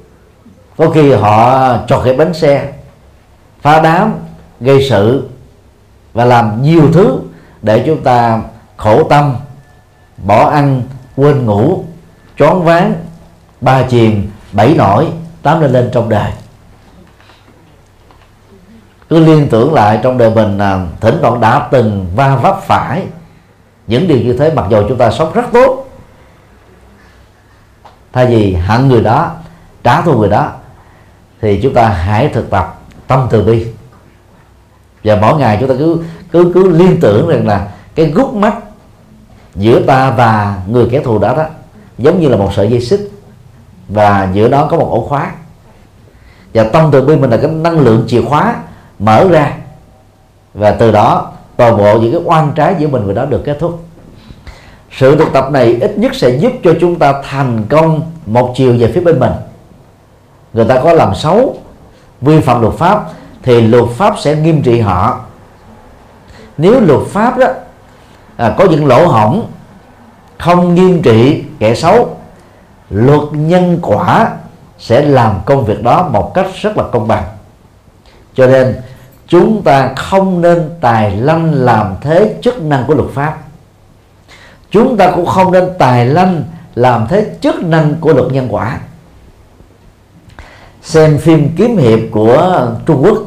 [0.77, 2.73] có khi họ trọt cái bánh xe,
[3.61, 4.15] phá đám,
[4.61, 5.29] gây sự
[6.13, 7.19] và làm nhiều thứ
[7.63, 8.43] để chúng ta
[8.77, 9.37] khổ tâm,
[10.27, 10.83] bỏ ăn,
[11.17, 11.85] quên ngủ,
[12.39, 12.95] choáng váng,
[13.61, 15.07] ba chìm bảy nổi,
[15.43, 16.33] tám lên lên trong đời
[19.09, 23.03] cứ liên tưởng lại trong đời mình là thỉnh thoảng đã từng va vấp phải
[23.87, 25.89] những điều như thế, mặc dù chúng ta sống rất tốt.
[28.13, 29.31] Thay vì hận người đó,
[29.85, 30.53] trả thù người đó,
[31.41, 33.67] thì chúng ta hãy thực tập tâm từ bi.
[35.05, 35.99] Và mỗi ngày chúng ta cứ
[36.33, 38.55] cứ cứ liên tưởng rằng là cái gút mắt
[39.55, 41.45] giữa ta và người kẻ thù đó đó,
[41.99, 43.11] giống như là một sợi dây xích,
[43.89, 45.33] và giữa đó có một ổ khóa.
[46.55, 48.57] Và tâm từ bi mình là cái năng lượng chìa khóa
[48.99, 49.53] mở ra.
[50.55, 53.57] Và từ đó toàn bộ những cái oan trái giữa mình và đó được kết
[53.61, 53.81] thúc.
[54.91, 58.77] Sự thực tập này ít nhất sẽ giúp cho chúng ta thành công một chiều
[58.79, 59.33] về phía bên mình.
[60.53, 61.57] Người ta có làm xấu
[62.21, 63.05] vi phạm luật pháp
[63.43, 65.21] thì luật pháp sẽ nghiêm trị họ.
[66.59, 67.47] Nếu luật pháp đó
[68.37, 69.47] à, có những lỗ hổng
[70.39, 72.17] không nghiêm trị kẻ xấu
[72.91, 74.31] luật nhân quả
[74.79, 77.25] sẽ làm công việc đó một cách rất là công bằng
[78.37, 78.77] cho nên
[79.29, 83.39] chúng ta không nên tài lanh làm thế chức năng của luật pháp.
[84.71, 88.79] Chúng ta cũng không nên tài lanh làm thế chức năng của luật nhân quả.
[90.83, 93.19] Xem phim kiếm hiệp của Trung Quốc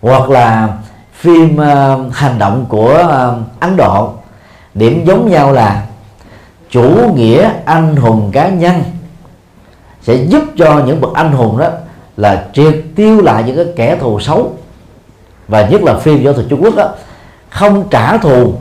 [0.00, 0.78] hoặc là
[1.12, 4.12] phim uh, hành động của uh, Ấn Độ.
[4.74, 5.86] Điểm giống nhau là
[6.70, 8.82] chủ nghĩa anh hùng cá nhân
[10.02, 11.68] sẽ giúp cho những bậc anh hùng đó
[12.16, 14.52] là triệt tiêu lại những cái kẻ thù xấu.
[15.48, 16.88] Và nhất là phim võ thuật Trung Quốc đó
[17.50, 18.54] không trả thù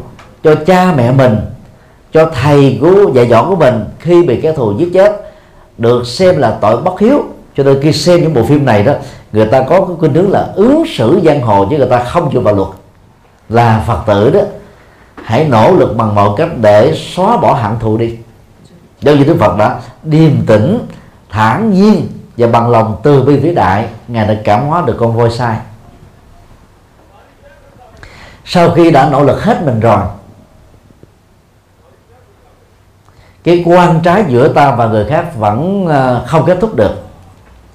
[0.43, 1.37] cho cha mẹ mình,
[2.13, 5.33] cho thầy của dạy dỗ của mình khi bị kẻ thù giết chết,
[5.77, 7.23] được xem là tội bất hiếu.
[7.57, 8.93] Cho nên khi xem những bộ phim này đó,
[9.31, 12.29] người ta có cái khuynh hướng là ứng xử giang hồ chứ người ta không
[12.33, 12.67] dựa vào luật.
[13.49, 14.39] Là phật tử đó,
[15.23, 18.15] hãy nỗ lực bằng mọi cách để xóa bỏ hạng thù đi.
[19.01, 20.79] Do như đức phật đã điềm tĩnh,
[21.29, 22.07] thản nhiên
[22.37, 25.57] và bằng lòng từ bi vĩ đại, ngài đã cảm hóa được con voi sai.
[28.45, 30.01] Sau khi đã nỗ lực hết mình rồi,
[33.43, 36.95] cái quan trái giữa ta và người khác vẫn ờ, không kết thúc được.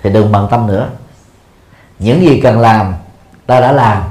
[0.03, 0.89] Thì đừng bận tâm nữa.
[1.99, 2.95] Những gì cần làm,
[3.47, 4.03] ta đã làm.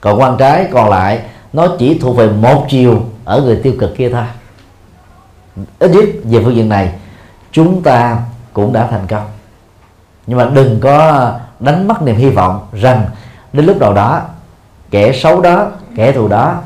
[0.00, 3.96] Còn quan trái còn lại, nó chỉ thuộc về một chiều ở người tiêu cực
[3.96, 4.24] kia thôi.
[5.78, 6.92] Ít nhất về phương diện này,
[7.52, 8.18] chúng ta
[8.52, 9.37] cũng đã thành công
[10.28, 13.06] nhưng mà đừng có đánh mất niềm hy vọng rằng
[13.52, 14.22] đến lúc đầu đó
[14.90, 15.66] kẻ xấu đó
[15.96, 16.60] kẻ thù đó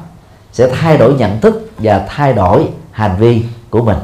[0.53, 3.99] sẽ thay đổi nhận thức và thay đổi hành vi của mình.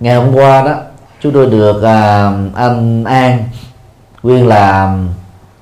[0.00, 0.74] Ngày hôm qua đó
[1.20, 3.44] chúng tôi được à, anh An
[4.22, 4.96] nguyên là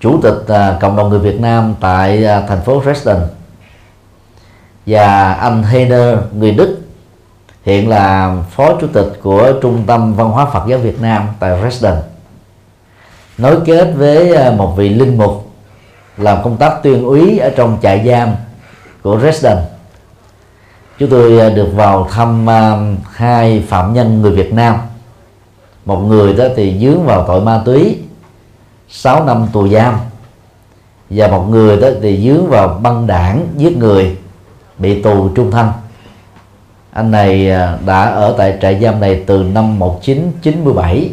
[0.00, 3.16] chủ tịch à, cộng đồng người Việt Nam tại à, thành phố Dresden
[4.86, 6.77] và anh Heiner người Đức
[7.64, 11.60] hiện là phó chủ tịch của trung tâm văn hóa Phật giáo Việt Nam tại
[11.60, 11.94] Dresden.
[13.38, 15.50] Nối kết với à, một vị linh mục
[16.16, 18.28] làm công tác tuyên úy ở trong trại giam
[19.02, 19.58] của Dresden.
[20.98, 22.78] Chúng tôi à, được vào thăm à,
[23.12, 24.76] hai phạm nhân người Việt Nam.
[25.84, 27.98] Một người đó thì dướng vào tội ma túy
[28.88, 29.98] 6 năm tù giam.
[31.10, 34.16] Và một người đó thì dướng vào băng đảng giết người,
[34.78, 35.68] bị tù trung thân
[36.98, 41.10] anh này à, đã ở tại trại giam này từ năm 1997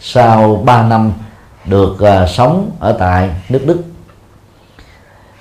[0.00, 1.12] sau 3 năm
[1.64, 3.82] được uh, sống ở tại nước Đức.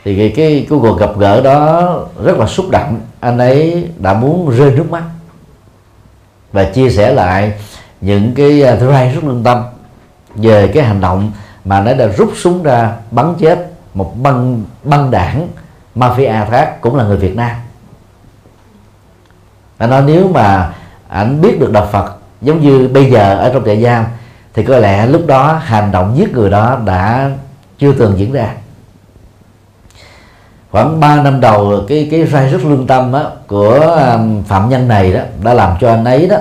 [0.05, 3.01] Thì cái, cái, cái cuộc gặp gỡ đó rất là xúc động.
[3.19, 5.03] Anh ấy đã muốn rơi nước mắt
[6.51, 7.53] và chia sẻ lại
[8.01, 9.63] những cái uh, thứ hai rất lương tâm
[10.35, 11.31] về cái hành động
[11.65, 15.47] mà nó đã rút súng ra bắn chết một băng băng đảng
[15.95, 17.55] mafia khác cũng là người Việt Nam
[19.79, 20.73] anh nói nếu mà
[21.07, 24.05] ảnh biết được đạo Phật giống như bây giờ ở trong trại giam
[24.53, 27.31] thì có lẽ lúc đó hành động giết người đó đã
[27.77, 28.53] chưa từng diễn ra.
[30.71, 34.87] Khoảng 3 năm đầu cái cái rai rất lương tâm á, của um, phạm nhân
[34.87, 36.37] này đó đã làm cho anh ấy đó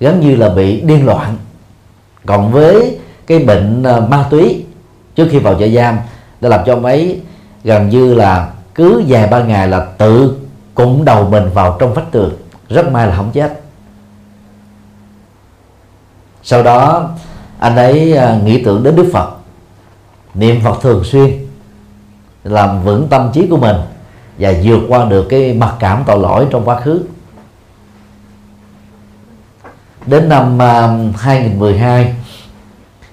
[0.00, 1.36] gần như là bị điên loạn.
[2.26, 4.64] Cộng với cái bệnh ờ, ma túy
[5.14, 5.98] trước khi vào trại giam
[6.40, 7.20] đã làm cho ông ấy
[7.64, 10.36] gần như là cứ vài ba ngày là tự
[10.74, 12.32] cụng đầu mình vào trong vách tường
[12.72, 13.60] rất may là không chết.
[16.42, 17.10] Sau đó,
[17.58, 19.30] anh ấy à, nghĩ tưởng đến đức phật.
[20.34, 21.46] Niệm phật thường xuyên,
[22.44, 23.76] làm vững tâm trí của mình
[24.38, 27.04] và vượt qua được cái mặc cảm tội lỗi trong quá khứ.
[30.06, 32.14] Đến năm à, 2012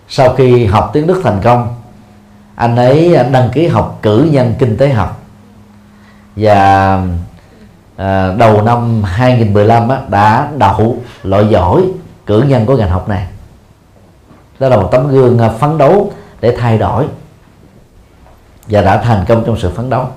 [0.07, 1.75] sau khi học tiếng Đức thành công,
[2.55, 5.21] anh ấy à, đăng ký học cử nhân kinh tế học
[6.35, 7.03] và
[7.99, 11.83] à, đầu năm 2015 á, đã đậu loại giỏi
[12.25, 13.27] cử nhân của ngành học này.
[14.59, 17.05] Đó là một tấm gương à, phấn đấu để thay đổi
[18.67, 20.07] và đã thành công trong sự phấn đấu.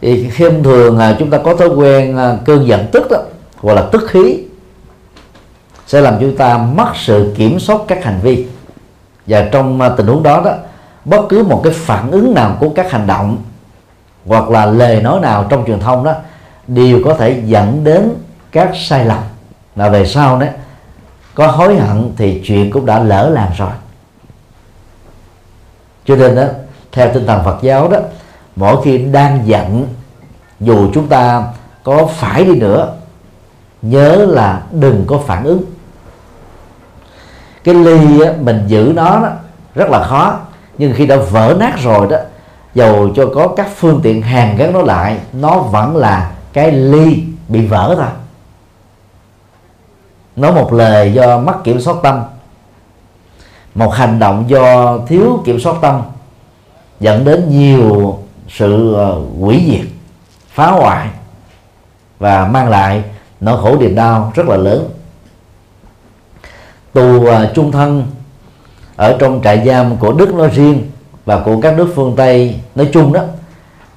[0.00, 3.18] Thì khi thường à, chúng ta có thói quen à, cơn giận tức đó
[3.56, 4.38] hoặc là tức khí
[5.86, 8.46] sẽ làm chúng ta mất sự kiểm soát các hành vi.
[9.26, 10.54] Và trong tình huống đó đó
[11.04, 13.38] bất cứ một cái phản ứng nào của các hành động
[14.26, 16.14] hoặc là lời nói nào trong truyền thông đó
[16.66, 18.14] đều có thể dẫn đến
[18.52, 19.22] các sai lầm.
[19.76, 20.48] Là về sau đấy
[21.34, 23.70] có hối hận thì chuyện cũng đã lỡ làm rồi.
[26.04, 26.44] Cho nên đó
[26.92, 27.98] theo tinh thần Phật giáo đó
[28.56, 29.86] mỗi khi đang giận
[30.60, 31.44] dù chúng ta
[31.82, 32.92] có phải đi nữa
[33.82, 35.62] nhớ là đừng có phản ứng.
[37.64, 39.28] Cái ly mình giữ nó đó,
[39.74, 40.38] rất là khó.
[40.78, 42.16] Nhưng khi đã vỡ nát rồi đó
[42.74, 47.24] dầu cho có các phương tiện hàng gắn nó lại, nó vẫn là cái ly
[47.48, 48.08] bị vỡ thôi.
[50.36, 52.22] Nói một lời do mất kiểm soát tâm.
[53.74, 56.02] Một hành động do thiếu kiểm soát tâm
[57.00, 58.18] dẫn đến nhiều
[58.48, 59.86] sự ờ, hủy diệt,
[60.48, 61.08] phá hoại
[62.18, 63.04] và mang lại
[63.40, 64.88] nỗi khổ niềm đau rất là lớn.
[66.92, 68.06] Tù ờ, trung thân
[68.96, 70.90] ở trong trại giam của Đức nói riêng
[71.24, 73.22] và của các nước phương Tây nói chung đó,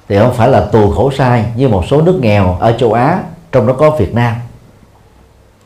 [0.08, 3.22] thì không phải là tù khổ sai như một số nước nghèo ở châu Á,
[3.52, 4.36] trong đó có Việt Nam.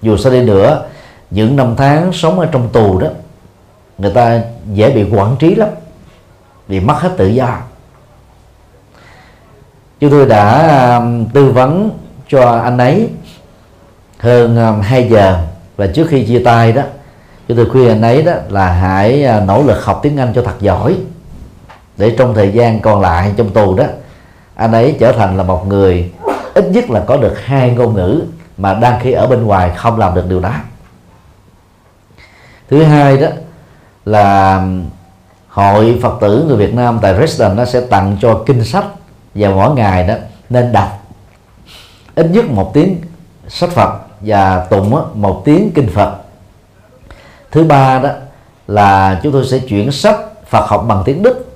[0.02, 0.84] Dù sao đi nữa,
[1.30, 3.08] những năm tháng sống ở trong tù đó,
[3.98, 4.40] người ta
[4.72, 5.68] dễ bị quản trí lắm,
[6.68, 7.58] bị mất hết tự do.
[10.00, 11.90] Chúng tôi đã um, tư vấn
[12.28, 13.08] cho anh ấy
[14.18, 15.38] hơn um, 2 giờ.
[15.76, 16.82] Và trước khi chia tay đó,
[17.48, 20.42] chúng tôi khuyên anh ấy đó là hãy uh, nỗ lực học tiếng Anh cho
[20.42, 20.96] thật giỏi
[22.00, 23.84] để trong thời gian còn lại trong tù đó,
[24.54, 26.12] anh ấy trở thành là một người
[26.54, 28.22] ít nhất là có được hai ngôn ngữ
[28.56, 30.52] mà đang khi ở bên ngoài không làm được điều đó.
[32.70, 33.28] Thứ hai đó
[34.04, 34.62] là
[35.48, 38.84] hội Phật tử người Việt Nam tại Dresden nó sẽ tặng cho kinh sách
[39.34, 40.14] và mỗi ngày đó
[40.50, 41.06] nên đọc
[42.14, 43.00] ít nhất một tiếng
[43.48, 46.16] sách Phật và tụng một tiếng kinh Phật.
[47.50, 48.10] Thứ ba đó
[48.68, 51.49] là chúng tôi sẽ chuyển sách Phật học bằng tiếng Đức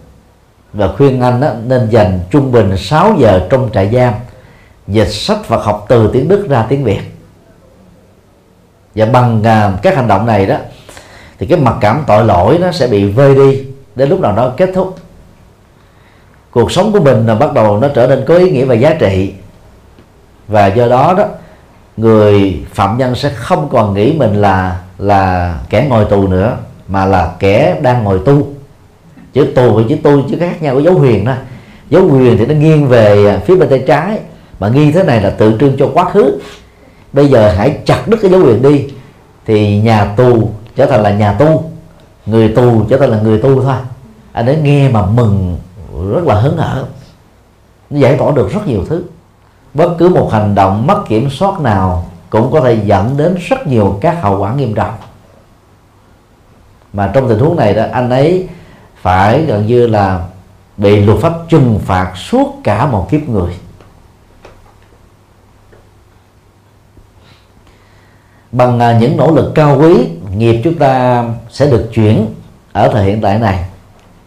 [0.75, 4.15] và khuyên anh đó, nên dành trung bình 6 giờ trong trại giam
[4.87, 7.01] dịch sách Phật học từ tiếng Đức ra tiếng Việt.
[8.95, 10.57] Và bằng uh, các hành động này đó
[11.39, 13.65] thì cái mặc cảm tội lỗi nó sẽ bị vơi đi
[13.95, 14.97] đến lúc nào đó kết thúc.
[16.51, 18.95] Cuộc sống của mình là bắt đầu nó trở nên có ý nghĩa và giá
[18.95, 19.35] trị.
[20.49, 21.25] Và do đó đó
[21.97, 26.57] người phạm nhân sẽ không còn nghĩ mình là là kẻ ngồi tù nữa
[26.89, 28.54] mà là kẻ đang ngồi tu
[29.35, 31.35] chữ tù và chữ tu chứ khác nhau có dấu huyền đó
[31.91, 34.19] dấu huyền thì nó nghiêng về à, phía bên tay trái.
[34.59, 36.41] Mà nghiêng thế này là tượng trưng cho quá khứ.
[37.13, 38.87] Bây giờ hãy chặt đứt cái dấu huyền đi.
[39.47, 41.71] Thì nhà tù trở thành là nhà tu.
[42.27, 43.75] Người tù trở thành là người tu thôi.
[44.33, 45.59] Anh ấy nghe mà mừng,
[46.15, 46.85] rất là hứng hở.
[47.91, 49.05] Giải tỏa được rất nhiều thứ.
[49.75, 53.67] Bất cứ một hành động mất kiểm soát nào cũng có thể dẫn đến rất
[53.67, 54.95] nhiều các hậu quả nghiêm trọng.
[56.93, 58.49] Mà trong tình huống này đó, anh ấy
[59.05, 60.25] phải gần như là
[60.77, 63.55] bị luật pháp trừng phạt suốt cả một kiếp người.
[68.53, 72.35] Bằng à, những nỗ lực cao quý, nghiệp chúng ta sẽ được chuyển
[72.73, 73.65] ở thời hiện tại này.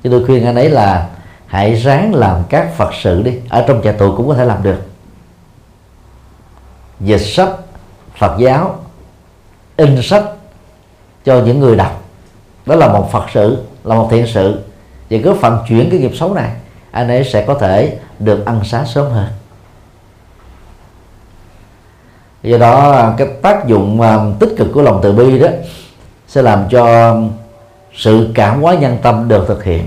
[0.03, 1.09] Chứ tôi khuyên anh ấy là
[1.47, 4.63] hãy ráng làm các phật sự đi, ở trong nhà tù cũng có thể làm
[4.63, 4.81] được.
[6.99, 7.49] Dịch sách,
[8.17, 8.79] phật giáo,
[9.77, 10.23] in sách
[11.25, 12.03] cho những người đọc.
[12.65, 14.66] Đó là một phật sự, là một thiện sự
[15.09, 16.51] và cứ phần chuyển cái nghiệp xấu này,
[16.91, 19.27] anh ấy sẽ có thể được ăn xá sớm hơn.
[22.43, 25.47] Do đó, cái tác dụng à, tích cực của lòng từ bi đó
[26.27, 27.15] sẽ làm cho
[27.95, 29.85] sự cảm hóa nhân tâm được thực hiện.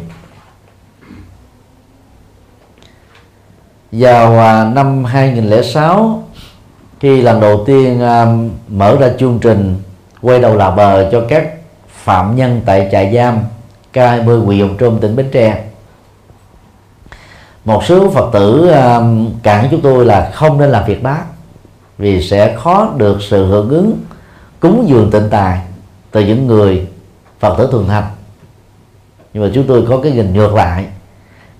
[3.93, 6.23] Vào à, năm 2006
[7.01, 8.27] khi lần đầu tiên à,
[8.68, 9.77] mở ra chương trình
[10.23, 11.51] quay đầu là bờ cho các
[11.89, 13.39] phạm nhân tại trại giam
[13.93, 15.64] K20 huyện Dòng Trôm, tỉnh Bến Tre.
[17.64, 21.16] Một số Phật tử um, cản chúng tôi là không nên làm việc đó
[21.99, 23.99] vì sẽ khó được sự hưởng ứng
[24.61, 25.61] cúng dường tịnh tài
[26.11, 26.86] từ những người
[27.41, 28.05] Phật tử thường thành
[29.32, 30.86] nhưng mà chúng tôi có cái nhìn ngược lại.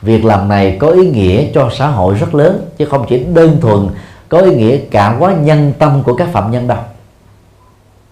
[0.03, 3.61] Việc làm này có ý nghĩa cho xã hội rất lớn, chứ không chỉ đơn
[3.61, 3.89] thuần
[4.29, 6.79] có ý nghĩa cảm hóa nhân tâm của các phạm nhân đâu.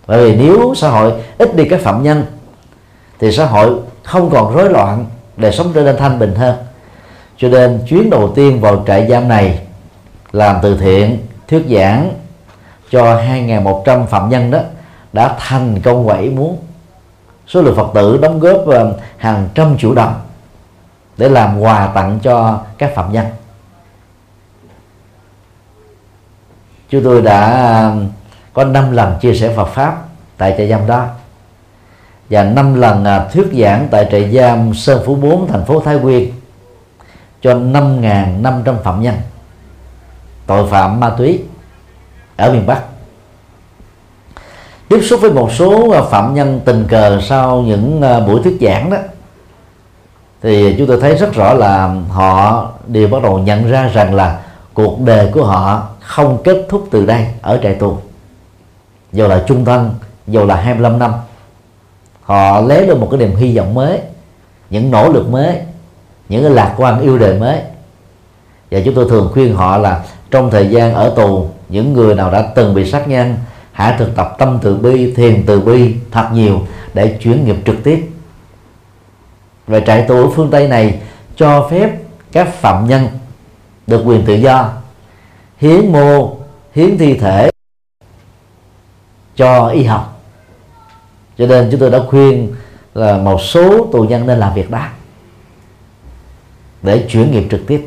[0.06, 2.24] Bởi vì nếu xã hội ít đi các phạm nhân,
[3.18, 5.06] thì xã hội không còn rối loạn
[5.36, 6.56] đời sống trở nên thanh bình hơn.
[7.36, 9.66] Cho nên chuyến đầu tiên vào trại giam này
[10.32, 12.12] làm từ thiện, thuyết giảng
[12.90, 14.59] cho 2.100 phạm nhân đó
[15.12, 16.59] đã thành công và ý muốn.
[17.46, 20.20] Số lượng phật tử đóng góp ờ, hàng trăm triệu đồng
[21.16, 23.26] để làm quà tặng cho các phạm nhân.
[26.90, 27.96] Chúng tôi đã ờ,
[28.52, 30.02] có 5 lần chia sẻ Phật pháp
[30.36, 31.06] tại trại giam đó
[32.31, 35.97] và 5 lần à, thuyết giảng tại trại giam Sơn Phú 4 thành phố Thái
[35.97, 36.33] Nguyên
[37.43, 39.14] cho 5.500 phạm nhân
[40.47, 41.43] tội phạm ma túy
[42.37, 42.83] ở miền Bắc.
[44.89, 48.59] Tiếp xúc với một số à, phạm nhân tình cờ sau những à, buổi thuyết
[48.61, 48.97] giảng đó,
[50.43, 54.41] thì chúng tôi thấy rất rõ là họ, đều bắt đầu nhận ra rằng là
[54.74, 57.99] cuộc đời của họ không kết thúc từ đây, ở trại tù.
[59.12, 59.95] Dù là trung thân,
[60.26, 61.12] dù là 25 năm
[62.29, 64.01] họ lấy được một cái niềm hy vọng mới,
[64.70, 65.61] những nỗ lực mới,
[66.29, 67.61] những cái lạc quan yêu đời mới.
[68.70, 72.31] Và chúng tôi thường khuyên họ là trong thời gian ở tù, những người nào
[72.31, 73.37] đã từng bị sát nhân,
[73.72, 76.61] hãy thực tập tâm từ bi, thiền từ bi thật nhiều
[76.95, 78.09] để chuyển nghiệp trực tiếp.
[79.66, 81.01] Về trại tù ở phương tây này
[81.37, 81.91] cho phép
[82.33, 83.07] các phạm nhân
[83.87, 84.72] được quyền tự do,
[85.59, 86.37] hiến mô,
[86.74, 87.51] hiến thi thể
[89.37, 90.17] cho y học
[91.39, 92.55] cho nên chúng tôi đã khuyên
[92.95, 94.86] là một số tù nhân nên làm việc đó
[96.82, 97.86] để chuyển nghiệp trực tiếp.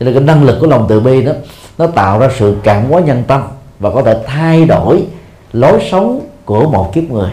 [0.00, 1.32] Cho nên cái năng lực của lòng từ bi đó,
[1.78, 3.42] nó tạo ra sự cảm hóa nhân tâm
[3.78, 5.06] và có thể thay đổi
[5.52, 7.30] lối sống của một kiếp người.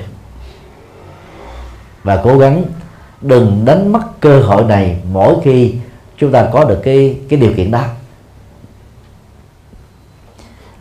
[2.04, 2.64] Và cố gắng
[3.22, 5.74] đừng đánh mất cơ hội này mỗi khi
[6.18, 7.84] chúng ta có được cái cái điều kiện đó.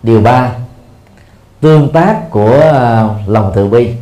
[0.02, 0.52] Điều ba
[1.60, 3.92] tương tác của à, lòng từ bi.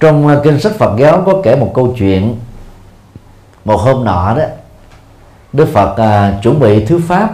[0.00, 2.36] Trong à, kinh sách Phật giáo có kể một câu chuyện
[3.64, 4.42] một hôm nọ đó
[5.52, 7.30] Đức Phật à, chuẩn bị thuyết pháp.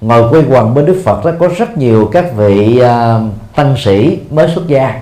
[0.00, 3.20] Ngồi quay quần bên Đức Phật đó có rất nhiều các vị à,
[3.54, 5.00] tăng sĩ mới xuất gia.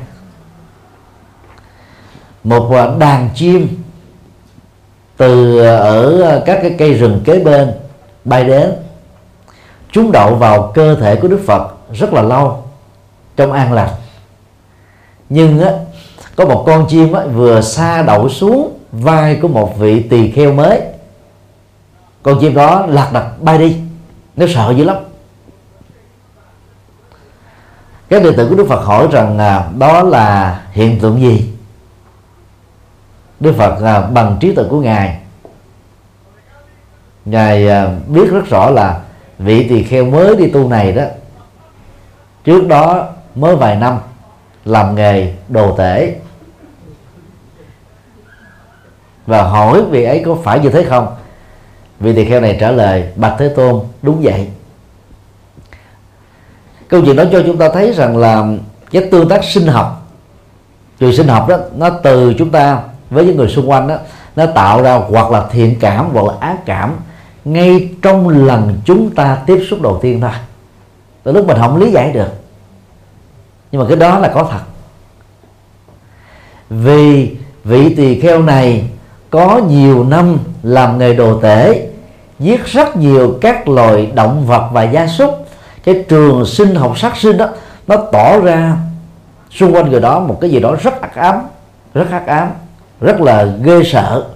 [2.45, 3.69] Một à, đàn chim
[5.17, 7.73] từ à, ở các cái cây rừng kế bên
[8.25, 8.73] bay đến
[9.93, 12.65] chúng đậu vào cơ thể của Đức Phật rất là lâu
[13.37, 13.95] trong an lạc
[15.31, 15.73] nhưng á,
[16.37, 20.53] có một con chim á, vừa xa đậu xuống vai của một vị tỳ kheo
[20.53, 20.81] mới.
[22.23, 23.77] Con chim đó lạc đặt bay đi
[24.37, 24.97] nó sợ dữ lắm.
[28.09, 31.53] Các đệ tử của Đức Phật hỏi rằng à, đó là hiện tượng gì?
[33.41, 35.21] Đức Phật à, bằng trí tuệ của ngài.
[37.25, 39.01] Ngài à, biết rất rõ là
[39.45, 41.05] vị tỳ kheo mới đi tu này đó,
[42.45, 43.99] trước đó mới vài năm
[44.65, 46.15] làm nghề đồ tể.
[49.27, 51.17] Và hỏi vị ấy có phải như thế không?
[52.01, 54.49] Vị tỳ kheo này trả lời, bạch thế tôn, đúng vậy.
[56.89, 58.47] Câu chuyện đó cho chúng ta thấy rằng là
[58.91, 60.07] cái tương tác sinh học
[60.99, 63.97] từ sinh học đó, nó từ chúng ta với những người xung quanh đó,
[64.37, 66.97] nó tạo ra hoặc là thiện cảm hoặc là ác cảm
[67.45, 70.31] ngay trong lần chúng ta tiếp xúc đầu tiên thôi.
[71.23, 72.29] Từ lúc mình không lý giải được.
[73.73, 74.61] Nhưng mà cái đó là có thật.
[76.71, 78.85] Vì vị tỳ kheo này
[79.31, 81.87] có nhiều năm làm nghề đồ tể
[82.39, 85.47] giết rất nhiều các loài động vật và gia súc.
[85.85, 87.49] Cái trường sinh học sát sinh đó,
[87.87, 88.77] nó tỏ ra
[89.51, 91.35] xung quanh người đó một cái gì đó rất ác ám,
[91.95, 92.49] rất ác ám,
[93.01, 94.27] rất là ghê sợ.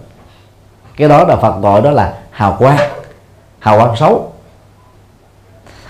[0.97, 2.79] Cái đó là Phật gọi đó là hào quang
[3.59, 4.33] hào quang xấu.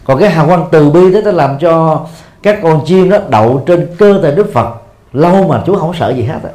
[0.05, 2.07] Còn cái hào quang từ bi đó nó làm cho
[2.43, 4.69] các con chim đó đậu trên cơ thể Đức Phật
[5.13, 6.51] lâu mà chú không sợ gì hết á.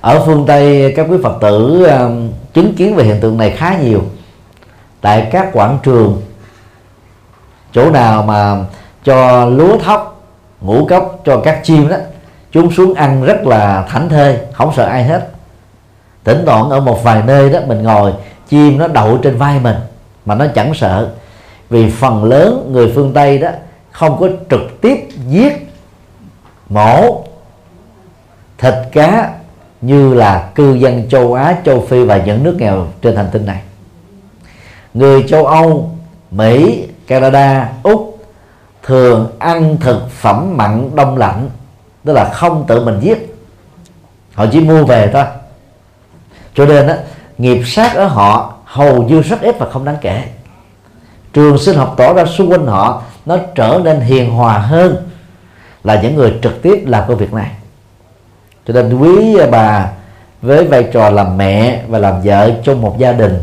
[0.00, 3.78] Ở phương tây, các quý phật tử um, chứng kiến về hiện tượng này khá
[3.78, 4.02] nhiều.
[5.00, 6.22] Tại các quảng trường,
[7.72, 8.64] chỗ nào mà
[9.04, 10.22] cho lúa thóc,
[10.60, 11.96] ngũ cốc cho các chim đó
[12.56, 15.28] chúng xuống ăn rất là thảnh thơi không sợ ai hết
[16.24, 18.12] tỉnh thoảng ở một vài nơi đó mình ngồi
[18.48, 19.76] chim nó đậu trên vai mình
[20.26, 21.10] mà nó chẳng sợ
[21.70, 23.48] vì phần lớn người phương tây đó
[23.90, 25.72] không có trực tiếp giết
[26.68, 27.24] mổ
[28.58, 29.30] thịt cá
[29.80, 33.46] như là cư dân châu Á, châu Phi và những nước nghèo trên hành tinh
[33.46, 33.62] này.
[34.94, 35.90] Người châu Âu,
[36.30, 38.18] Mỹ, Canada, Úc
[38.82, 41.50] thường ăn thực phẩm mặn đông lạnh,
[42.06, 43.36] tức là không tự mình giết.
[44.34, 45.24] Họ chỉ mua về thôi.
[46.54, 46.96] Cho nên á,
[47.38, 50.24] nghiệp sát ở họ hầu như rất ít và không đáng kể.
[51.32, 54.96] Trường sinh học tỏ ra xung quanh họ nó trở nên hiền hòa hơn
[55.84, 57.50] là những người trực tiếp làm công việc này
[58.66, 59.90] cho nên quý bà
[60.42, 63.38] với vai trò làm mẹ và làm vợ trong một gia đình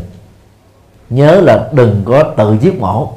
[1.10, 3.12] nhớ là đừng có tự giết mổ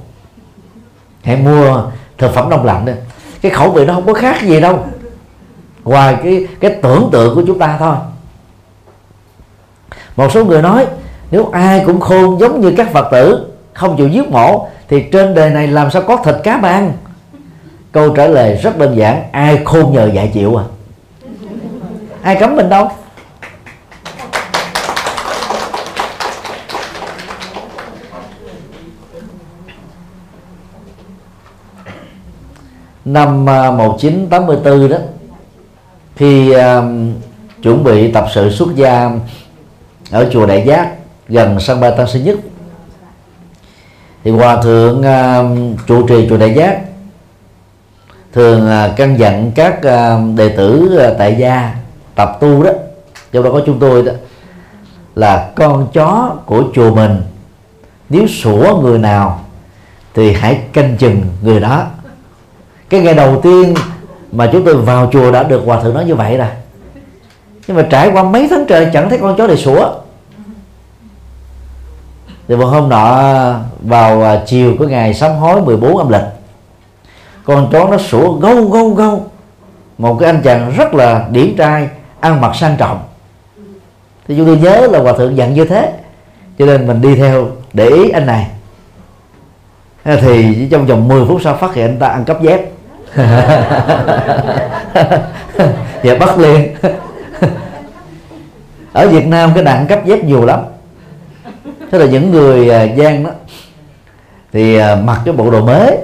[1.24, 1.84] hãy mua
[2.18, 2.94] thực phẩm đông lạnh đi
[3.42, 4.86] cái khẩu vị nó không có khác gì đâu
[5.88, 7.96] ngoài cái cái tưởng tượng của chúng ta thôi.
[10.16, 10.86] Một số người nói,
[11.32, 15.34] nếu ai cũng khôn giống như các phật tử, không chịu giết mổ, thì trên
[15.34, 16.94] đời này làm sao có thịt cá mà ăn?
[17.92, 20.64] Câu trả lời rất đơn giản, ai khôn nhờ dạy chịu à?
[22.22, 22.92] Ai cấm mình đâu?
[33.06, 34.98] Năm à, 1984 đó
[36.18, 37.14] khi uh, um,
[37.62, 39.12] chuẩn bị tập sự xuất gia
[40.12, 40.92] ở chùa Đại Giác
[41.28, 42.36] gần sân bay Tân Sơn Nhất.
[44.24, 46.82] Thì hòa thượng uh, trụ trì chùa Đại Giác
[48.34, 51.76] thường uh, căn dặn các uh, đệ tử uh, tại gia
[52.16, 52.72] tập tu đó.
[53.32, 54.12] Trong đó có chúng tôi đó
[55.16, 57.22] là con chó của chùa mình.
[58.10, 59.42] Nếu sủa người nào
[60.14, 61.86] thì hãy canh chừng người đó.
[62.90, 63.74] Cái ngày đầu tiên
[64.32, 66.48] mà chúng tôi vào chùa đã được hòa thượng nói như vậy rồi.
[67.68, 69.94] Nhưng mà trải qua mấy tháng trời chẳng thấy con chó này sủa.
[72.48, 76.22] Thì một hôm nọ, vào à, chiều của ngày sám hối 14 âm lịch,
[77.44, 79.26] con chó nó sủa gâu gâu gâu.
[79.98, 83.00] Một cái anh chàng rất là điển trai, ăn mặc sang trọng.
[84.28, 85.94] Thì chúng tôi nhớ là hòa thượng dặn như thế.
[86.60, 88.48] Cho nên mình đi theo để ý anh này.
[90.04, 92.62] Thì trong vòng 10 phút sau phát hiện anh ta ăn cắp dép.
[96.04, 96.76] Dạ, và bắt liền.
[98.94, 100.60] Ở Việt Nam cái đẳng cấp dép nhiều lắm.
[101.92, 103.30] Thế là những người à, gian đó,
[104.54, 105.98] thì à, mặc cái bộ đồ mới,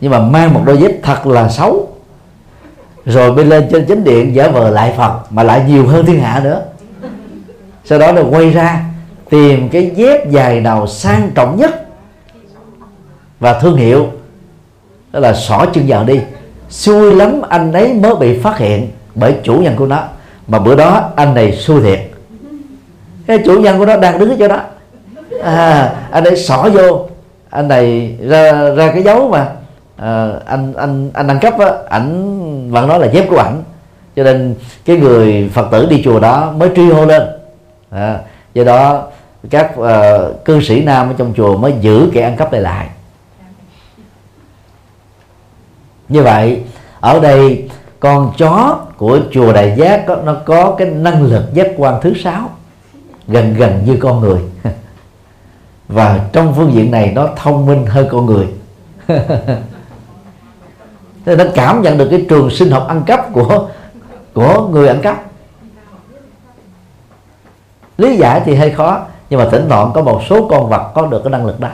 [0.00, 1.88] nhưng mà mang một đôi dép thật là xấu.
[3.04, 6.20] Rồi bên lên trên chính điện giả vờ lại Phật, mà lại nhiều hơn thiên
[6.20, 6.62] hạ nữa.
[7.84, 8.84] Sau đó là quay ra
[9.30, 11.86] tìm cái dép dài nào sang trọng nhất
[13.40, 14.10] và thương hiệu
[15.12, 16.20] đó là xỏ chân vào đi.
[16.68, 20.02] Xui lắm anh ấy mới bị phát hiện bởi chủ nhân của nó.
[20.46, 22.00] Mà bữa đó anh này xui thiệt.
[23.26, 24.60] Cái chủ nhân của nó đang đứng ở chỗ đó.
[25.42, 27.08] À, anh ấy xỏ vô.
[27.50, 29.46] Anh này ra ra cái dấu mà.
[29.96, 33.62] À, anh anh anh đăng cấp á ảnh vẫn nói là dép của ảnh.
[34.16, 34.54] Cho nên
[34.84, 37.22] cái người phật tử đi chùa đó mới truy hô lên.
[37.90, 38.18] À,
[38.54, 39.02] do đó
[39.50, 42.86] các uh, cư sĩ nam ở trong chùa mới giữ kẻ ăn cắp này lại.
[46.12, 46.62] Như vậy
[47.00, 47.68] ở đây
[48.00, 52.14] con chó của chùa đại giác có, nó có cái năng lực giác quan thứ
[52.14, 52.50] sáu
[53.28, 54.40] gần gần như con người.
[55.88, 58.46] Và trong phương diện này nó thông minh hơn con người.
[61.24, 63.68] Thế nó cảm nhận được cái trường sinh học ăn cắp của
[64.34, 65.22] của người ăn cắp.
[67.98, 69.00] Lý giải thì hơi khó
[69.30, 71.68] nhưng mà tỉnh thoảng có một số con vật có được cái năng lực đó.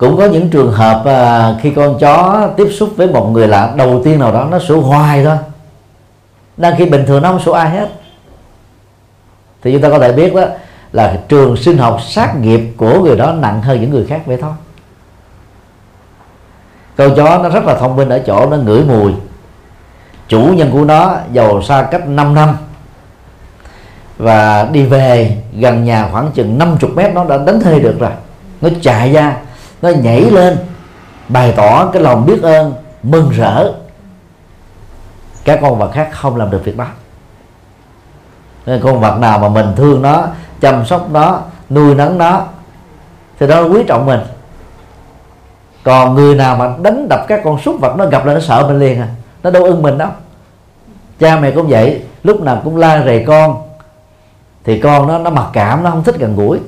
[0.00, 3.72] Cũng có những trường hợp à, khi con chó tiếp xúc với một người lạ
[3.76, 5.36] đầu tiên nào đó nó sủa hoài thôi.
[6.56, 7.88] Đang khi bình thường nó không sủa ai hết.
[9.62, 10.44] Thì chúng ta có thể biết đó
[10.92, 14.38] là trường sinh học sát nghiệp của người đó nặng hơn những người khác vậy
[14.40, 14.52] thôi.
[16.96, 19.12] Con chó nó rất là thông minh ở chỗ nó ngửi mùi.
[20.28, 22.56] Chủ nhân của nó giàu xa cách 5 năm.
[24.18, 28.12] Và đi về gần nhà khoảng chừng 50 mét nó đã đánh thuê được rồi.
[28.60, 29.36] Nó chạy ra
[29.82, 30.58] nó nhảy lên,
[31.28, 33.72] bày tỏ cái lòng biết ơn, mừng rỡ.
[35.44, 36.86] Các con vật khác không làm được việc đó.
[38.66, 40.26] Nên con vật nào mà mình thương nó,
[40.60, 42.42] chăm sóc nó, nuôi nấng nó,
[43.38, 44.20] thì đó quý trọng mình.
[45.82, 48.64] Còn người nào mà đánh đập các con súc vật nó gặp là nó sợ
[48.68, 49.08] mình liền à.
[49.42, 50.08] Nó đâu ưng mình đâu.
[51.18, 53.62] Cha mẹ cũng vậy, lúc nào cũng la rầy con,
[54.64, 56.58] thì con nó nó mặc cảm, nó không thích gần gũi.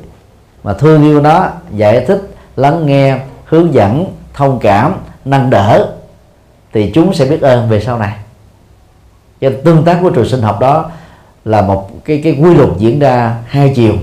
[0.65, 4.95] Mà thương yêu nó, giải thích lắng nghe hướng dẫn thông cảm
[5.25, 5.95] nâng đỡ
[6.73, 8.17] thì chúng sẽ biết ơn về sau này.
[9.41, 10.91] Cho tương tác của trường sinh học đó
[11.45, 13.95] là một cái cái quy luật diễn ra hai chiều.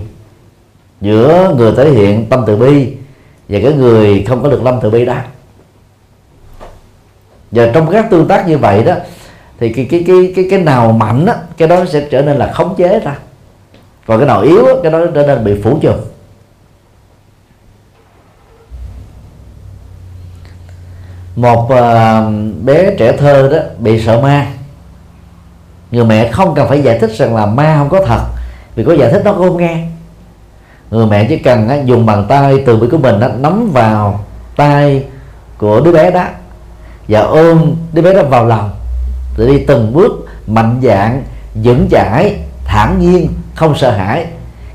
[1.01, 2.93] Giữa người thể hiện tâm từ bi
[3.49, 5.15] và cái người không có được tâm từ bi đó.
[7.51, 8.95] Và trong các tương tác như vậy đó
[9.59, 12.51] thì cái cái cái cái cái nào mạnh á cái đó sẽ trở nên là
[12.53, 13.17] khống chế ra.
[14.05, 15.95] Còn cái nào yếu á, cái đó trở nên bị phủ trùm.
[21.35, 24.47] Một uh, bé trẻ thơ đó bị sợ ma.
[25.91, 28.21] Người mẹ không cần phải giải thích rằng là ma không có thật
[28.75, 29.85] vì có giải thích nó không nghe.
[30.91, 34.25] Người mẹ chỉ cần uh, dùng bàn tay từ bi của mình uh, nắm vào
[34.55, 35.03] tay
[35.57, 36.25] của đứa bé đó
[37.07, 38.69] và ôm đứa bé đó vào lòng
[39.37, 40.11] rồi đi từng bước
[40.47, 41.23] mạnh dạng
[41.53, 44.25] vững chãi thản nhiên không sợ hãi.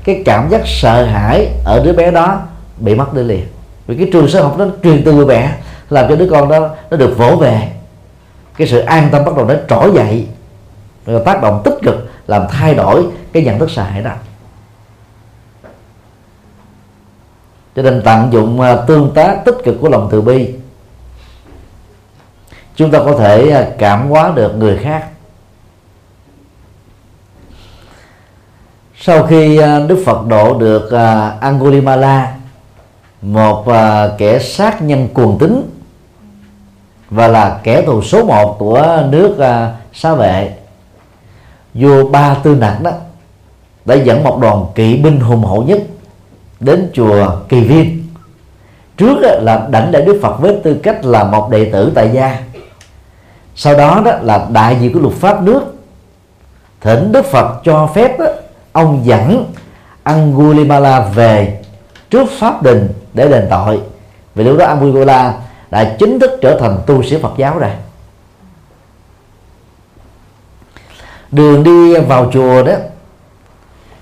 [0.03, 2.41] Cái cảm giác sợ hãi ở đứa bé đó
[2.77, 3.47] bị mất đi liền.
[3.87, 5.51] Vì cái trường sơ học nó truyền từ người mẹ
[5.89, 7.71] làm cho đứa con đó, nó được vỗ về.
[8.57, 10.27] Cái sự an tâm bắt đầu nó trỗi dậy.
[11.05, 14.11] Rồi tác động tích cực làm thay đổi cái nhận thức sai đó.
[17.75, 20.53] Cho nên tận dụng à, tương tác tích cực của lòng từ bi,
[22.75, 25.07] chúng ta có thể à, cảm hóa được người khác.
[28.99, 30.91] Sau khi à, đức phật độ được
[31.41, 32.35] angulimala,
[33.21, 33.65] một
[34.17, 35.74] kẻ sát nhân cuồng tính
[37.15, 40.53] và là kẻ thù số một của nước à, xá vệ.
[41.73, 42.91] Vua ba tư nặc đó
[43.85, 45.79] đã dẫn một đoàn kỵ binh hùng hậu nhất
[46.59, 48.07] đến chùa kỳ viên.
[48.97, 52.39] Trước là đảnh lễ đức phật với tư cách là một đệ tử tại gia.
[53.55, 55.61] Sau đó đó là đại diện của luật pháp nước.
[56.81, 58.25] Thỉnh đức phật cho phép đó,
[58.71, 59.53] ông dẫn
[60.03, 61.61] Angulimala về
[62.09, 63.79] trước pháp đình để đền tội.
[64.35, 65.33] Vì lúc đó Angulimala
[65.71, 67.71] đã chính thức trở thành tu sĩ Phật giáo rồi.
[71.31, 72.73] Đường đi vào chùa đó,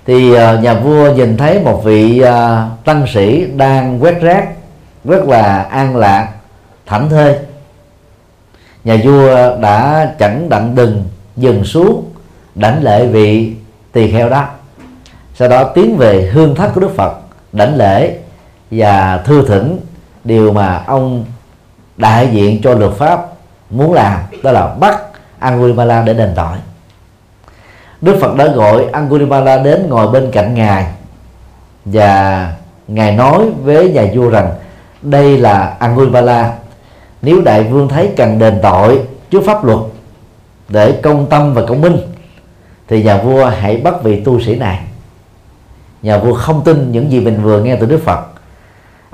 [0.06, 4.48] thì ờ, nhà vua nhìn thấy một vị ờ, tăng sĩ đang quét rác,
[5.04, 6.28] rất là an lạc,
[6.86, 7.36] thảnh thơi.
[8.84, 11.04] Nhà vua đã chẳng đặng đừng,
[11.36, 12.10] dừng xuống,
[12.54, 13.54] đảnh lễ vị
[13.92, 14.48] tỳ kheo đó.
[15.34, 17.12] Sau đó tiến về hương thất của đức phật,
[17.52, 18.18] đảnh lễ
[18.70, 19.80] và thư thỉnh
[20.24, 21.24] điều mà ông
[21.96, 23.26] đại diện cho luật pháp
[23.70, 25.00] muốn làm, đó là bắt
[25.38, 26.56] Angulimala để đền tội.
[28.00, 30.86] Đức Phật đã gọi Angulimala đến ngồi bên cạnh ngài
[31.84, 32.52] và
[32.88, 34.50] ngài nói với nhà vua rằng,
[35.02, 36.52] đây là Angulimala.
[37.22, 39.78] Nếu đại vương thấy cần đền tội trước pháp luật
[40.68, 41.96] để công tâm và công minh,
[42.88, 44.80] thì nhà vua hãy bắt vị tu sĩ này.
[46.02, 48.20] Nhà vua không tin những gì mình vừa nghe từ Đức Phật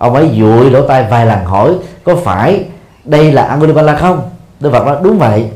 [0.00, 1.74] ông ấy dụi lỗ tai vài lần hỏi,
[2.04, 2.64] có phải
[3.04, 4.30] đây là Angulimala không?
[4.60, 5.50] Đức Phật nói, đúng vậy.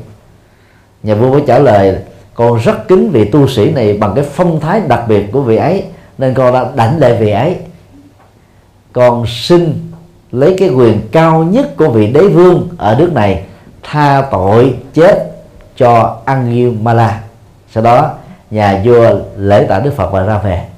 [1.03, 1.97] Nhà vua mới trả lời,
[2.33, 5.55] con rất kính vị tu sĩ này bằng cái phong thái đặc biệt của vị
[5.55, 5.83] ấy,
[6.17, 7.55] nên con đã đảnh lễ vị ấy.
[8.93, 9.91] Con xin
[10.31, 13.43] lấy cái quyền cao nhất của vị đế vương ở nước này
[13.83, 15.31] tha tội chết
[15.77, 17.21] cho Angulimala
[17.73, 18.11] sau đó,
[18.51, 20.74] nhà vua lễ tạ Đức Phật và ra về.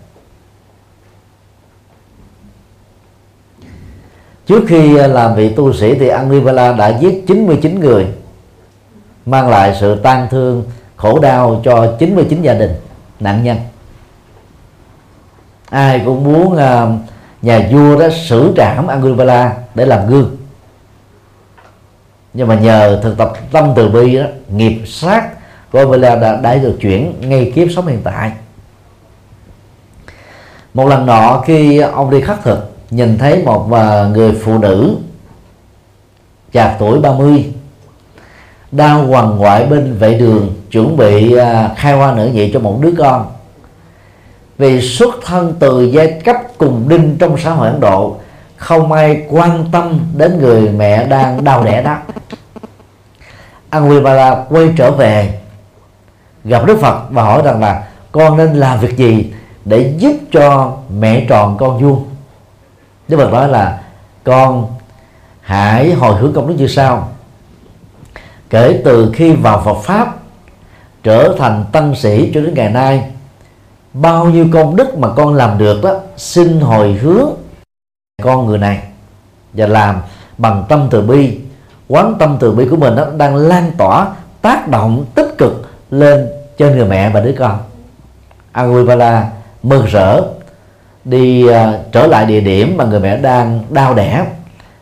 [4.48, 8.08] Trước khi à, làm vị tu sĩ thì Anglimala đã giết 99 người
[9.26, 10.64] mang lại sự tan thương
[10.96, 12.72] khổ đau cho 99 gia đình
[13.20, 13.58] nạn nhân.
[15.70, 17.00] Ai cũng muốn uh,
[17.42, 20.38] nhà vua đó xử trảm Angulimala để làm gương.
[22.34, 25.30] Nhưng mà nhờ thực tập tâm từ bi đó nghiệp sát
[25.72, 28.32] của Angulimala đã, đã được chuyển ngay kiếp sống hiện tại.
[30.74, 34.96] Một lần nọ khi ông đi khắc thực nhìn thấy một à, người phụ nữ
[36.54, 37.54] chạc tuổi 30
[38.72, 42.80] đang hoàng ngoại bên vệ đường, chuẩn bị à, khai hoa nở nhị cho một
[42.82, 43.26] đứa con.
[44.58, 48.16] Vì xuất thân từ giai cấp cùng đinh trong xã hội Ấn Độ,
[48.58, 51.98] không ai quan tâm đến người mẹ đang đau đẻ đó.
[53.70, 55.40] Anguibala quay trở về,
[56.44, 59.34] gặp Đức Phật và hỏi rằng là, con nên làm việc gì
[59.66, 62.06] để giúp cho mẹ tròn con vuông?
[63.08, 63.82] Đức Phật nói là,
[64.24, 64.68] con
[65.42, 67.10] hãy hồi hướng công đức như sau.
[68.50, 70.16] Kể từ khi vào Phật pháp
[71.04, 73.12] trở thành tăng sĩ cho đến ngày nay,
[73.94, 77.30] bao nhiêu công đức mà con làm được đó, xin hồi hướng
[78.24, 78.82] con người này
[79.54, 80.02] và làm
[80.38, 81.40] bằng tâm từ bi.
[81.88, 84.08] Quán tâm từ bi của mình đó đang lan tỏa,
[84.42, 86.28] tác động tích cực lên
[86.58, 87.60] cho người mẹ và đứa con.
[88.52, 89.30] Anguipala
[89.64, 90.22] mừng rỡ
[91.10, 91.54] đi uh,
[91.92, 94.26] trở lại địa điểm mà người mẹ đang đau đẻ.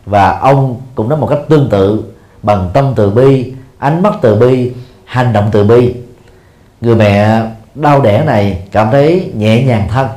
[0.06, 2.04] Và ông cũng nói một cách tương tự
[2.44, 4.72] bằng tâm từ bi ánh mắt từ bi
[5.06, 5.96] hành động từ bi.
[6.82, 7.42] Người mẹ
[7.76, 10.08] đau đẻ này cảm thấy nhẹ nhàng thân.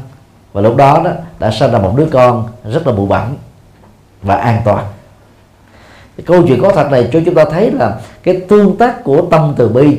[0.52, 3.36] Và lúc đó đó đã sinh ra một đứa con rất là bụ bẩm
[4.22, 4.84] và an toàn.
[6.26, 9.54] Câu chuyện có thật này cho chúng ta thấy là cái tương tác của tâm
[9.56, 9.98] từ bi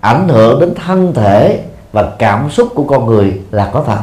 [0.00, 1.60] ảnh hưởng đến thân thể
[1.92, 3.98] và cảm xúc của con người là có thật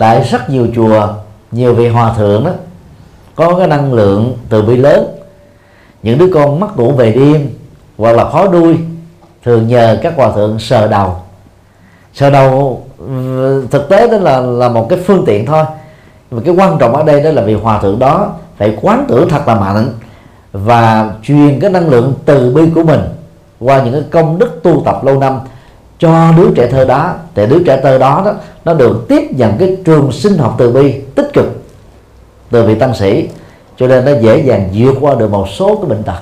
[0.00, 1.08] tại rất nhiều chùa,
[1.52, 2.50] nhiều vị hòa thượng đó,
[3.34, 5.06] có cái năng lượng từ bi lớn.
[6.02, 7.50] Những đứa con mắc ngủ về đêm
[7.98, 8.78] hoặc là khó đuôi
[9.44, 11.16] thường nhờ các hòa thượng sờ đầu.
[12.14, 15.64] Sờ đầu ừ, thực tế đó là là một cái phương tiện thôi.
[16.30, 19.28] Mà cái quan trọng ở đây đó là vì hòa thượng đó phải quán tưởng
[19.28, 19.88] thật là mạnh
[20.52, 23.00] và truyền cái năng lượng từ bi của mình
[23.60, 25.40] qua những cái công đức tu tập lâu năm
[26.00, 27.14] cho đứa trẻ thơ đó.
[27.34, 28.34] Thì đứa trẻ thơ đó, đó
[28.64, 31.46] nó được tiếp nhận cái trường sinh học từ bi tích cực
[32.50, 33.28] từ vị tăng sĩ.
[33.76, 36.20] Cho nên nó dễ dàng vượt qua được một số cái bệnh tật.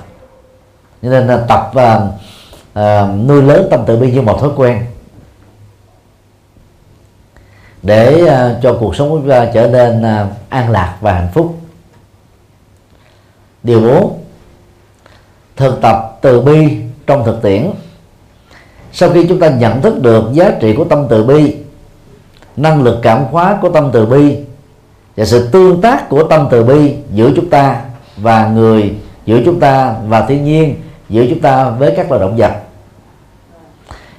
[1.02, 4.86] Cho nên là tập uh, nuôi lớn tâm từ bi như một thói quen.
[7.82, 11.28] Để uh, cho cuộc sống của chúng ta trở nên uh, an lạc và hạnh
[11.34, 11.54] phúc.
[13.62, 14.18] Điều 4
[15.56, 17.70] thực tập từ bi trong thực tiễn
[18.92, 21.56] sau khi chúng ta nhận thức được giá trị của tâm từ bi,
[22.56, 24.36] năng lực cảm hóa của tâm từ bi,
[25.16, 27.82] và sự tương tác của tâm từ bi giữa chúng ta
[28.16, 28.94] và người,
[29.26, 30.76] giữa chúng ta và thiên nhiên,
[31.08, 32.52] giữa chúng ta với các loài động vật,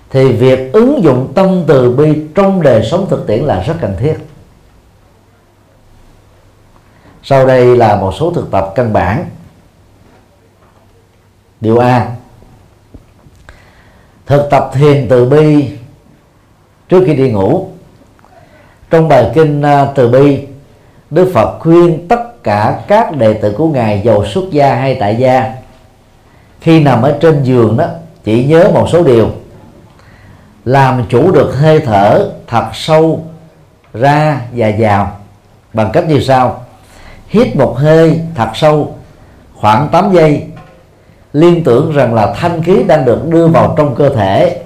[0.10, 3.96] thì việc ứng dụng tâm từ bi trong đời sống thực tiễn là rất cần
[4.00, 4.18] thiết.
[7.24, 9.26] Sau đây là một số thực tập căn bản.
[11.62, 12.16] Điều a
[14.30, 15.70] thực tập thiền từ bi
[16.90, 17.68] trước khi đi ngủ.
[18.90, 20.48] Trong bài kinh à, từ bi,
[21.10, 25.16] đức phật khuyên tất cả các đệ tử của ngài giàu xuất gia hay tại
[25.16, 25.54] gia.
[26.62, 27.86] Khi nằm ở trên giường đó,
[28.24, 29.30] chỉ nhớ một số điều.
[30.66, 33.24] Làm chủ được hơi thở thật sâu,
[33.94, 35.18] ra và vào.
[35.74, 36.66] Bằng cách như sau.
[37.28, 38.96] Hít một hơi thật sâu,
[39.56, 40.48] khoảng 8 giây
[41.34, 44.62] liên tưởng rằng là thanh khí đang được đưa vào trong cơ thể.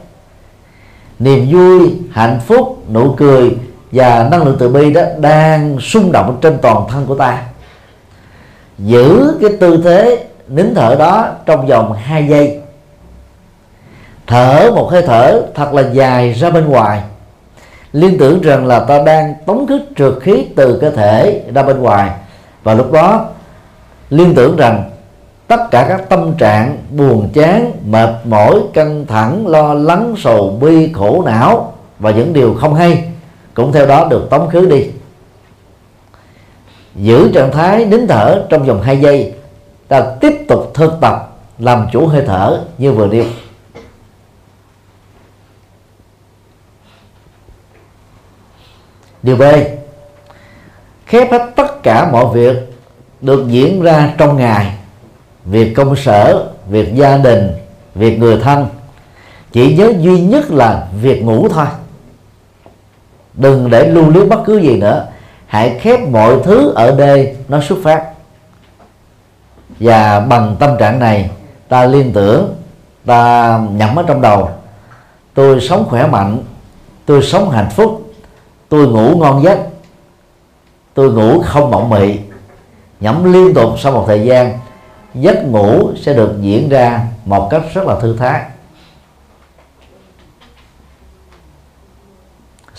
[1.20, 3.57] Niềm vui, hạnh phúc, nụ cười
[3.91, 7.43] và năng lượng từ bi đó đang xung động trên toàn thân của ta.
[8.78, 12.59] Giữ cái tư thế nín thở đó trong vòng 2 giây.
[14.28, 17.01] Thở một hơi thở thật là dài ra bên ngoài.
[17.93, 21.80] Liên tưởng rằng là ta đang tống khích trượt khí từ cơ thể ra bên
[21.80, 22.11] ngoài.
[22.64, 23.26] Và lúc đó,
[24.09, 24.89] liên tưởng rằng
[25.54, 30.93] tất cả các tâm trạng buồn, chán, mệt mỏi, căng thẳng, lo lắng, sầu bi,
[30.93, 33.12] khổ não và những điều không hay
[33.54, 34.88] cũng theo đó được tống khứ đi.
[36.95, 39.34] Giữ trạng thái nín thở trong vòng 2 giây
[39.88, 43.26] ta tiếp tục thực tập làm chủ hơi thở như vừa nêu.
[49.24, 49.43] Điều b,
[51.06, 52.58] khép hết tất cả mọi việc
[53.22, 54.78] được diễn ra trong ngày
[55.46, 57.52] việc công sở, việc gia đình,
[57.96, 58.68] việc người thân,
[59.52, 61.66] chỉ nhớ duy nhất là việc ngủ thôi.
[63.34, 65.08] Đừng để lưu luyến bất cứ gì nữa.
[65.48, 68.04] Hãy khép mọi thứ ở đây, nó xuất phát.
[69.80, 71.30] Và bằng tâm trạng này,
[71.70, 72.56] ta liên tưởng,
[73.06, 74.50] ta nhẩm ở trong đầu.
[75.34, 76.38] Tôi sống khỏe mạnh,
[77.06, 78.14] tôi sống hạnh phúc,
[78.70, 79.60] tôi ngủ ngon giấc,
[80.94, 82.18] tôi ngủ không mộng mị.
[83.00, 84.60] Nhẩm liên tục sau một thời gian
[85.16, 88.43] giấc ngủ sẽ được diễn ra một cách rất là thư thái.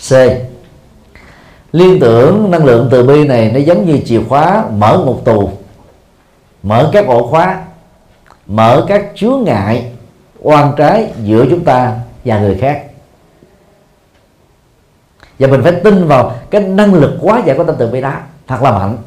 [0.09, 0.11] C.
[1.71, 5.51] Liên tưởng năng lượng từ bi này nó giống như chìa khóa mở một tù
[6.63, 7.63] mở các ổ khóa
[8.47, 9.91] mở các chướng ngại
[10.39, 12.83] oan trái giữa chúng ta và người khác.
[15.39, 18.13] Và mình phải tin vào cái năng lực quá giải của tâm từ bi đó
[18.47, 18.97] thật là mạnh.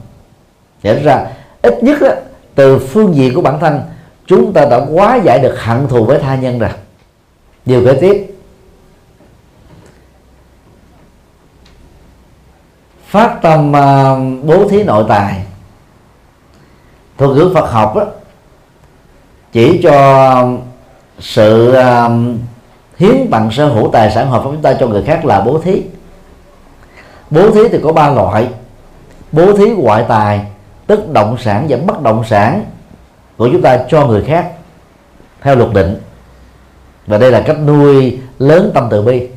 [0.82, 1.26] Để ra
[1.62, 2.10] ít nhất đó,
[2.58, 3.80] từ phương diện của bản thân
[4.26, 6.70] chúng ta đã quá giải được hận thù với tha nhân rồi.
[7.66, 8.34] Điều kế tiếp.
[13.06, 15.44] Phát tâm uh, bố thí nội tài.
[17.18, 18.04] Thuật ngữ Phật học đó,
[19.52, 20.48] chỉ cho
[21.18, 22.12] sự uh,
[22.96, 25.60] hiến bằng sở hữu tài sản hợp pháp chúng ta cho người khác là bố
[25.60, 25.82] thí.
[27.30, 28.48] Bố thí thì có ba loại.
[29.32, 30.46] Bố thí ngoại tài
[30.88, 32.64] tức động sản và bất động sản
[33.36, 34.52] của chúng ta cho người khác
[35.42, 35.96] theo luật định.
[37.06, 39.28] Và đây là cách nuôi lớn tâm từ bi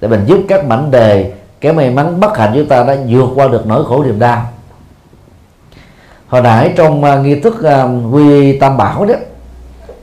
[0.00, 3.28] để mình giúp các mảnh đề cái may mắn bất hạnh chúng ta đã vượt
[3.34, 4.46] qua được nỗi khổ niềm đau.
[6.28, 9.14] Hồi nãy trong uh, nghi thức uh, quy tam bảo đó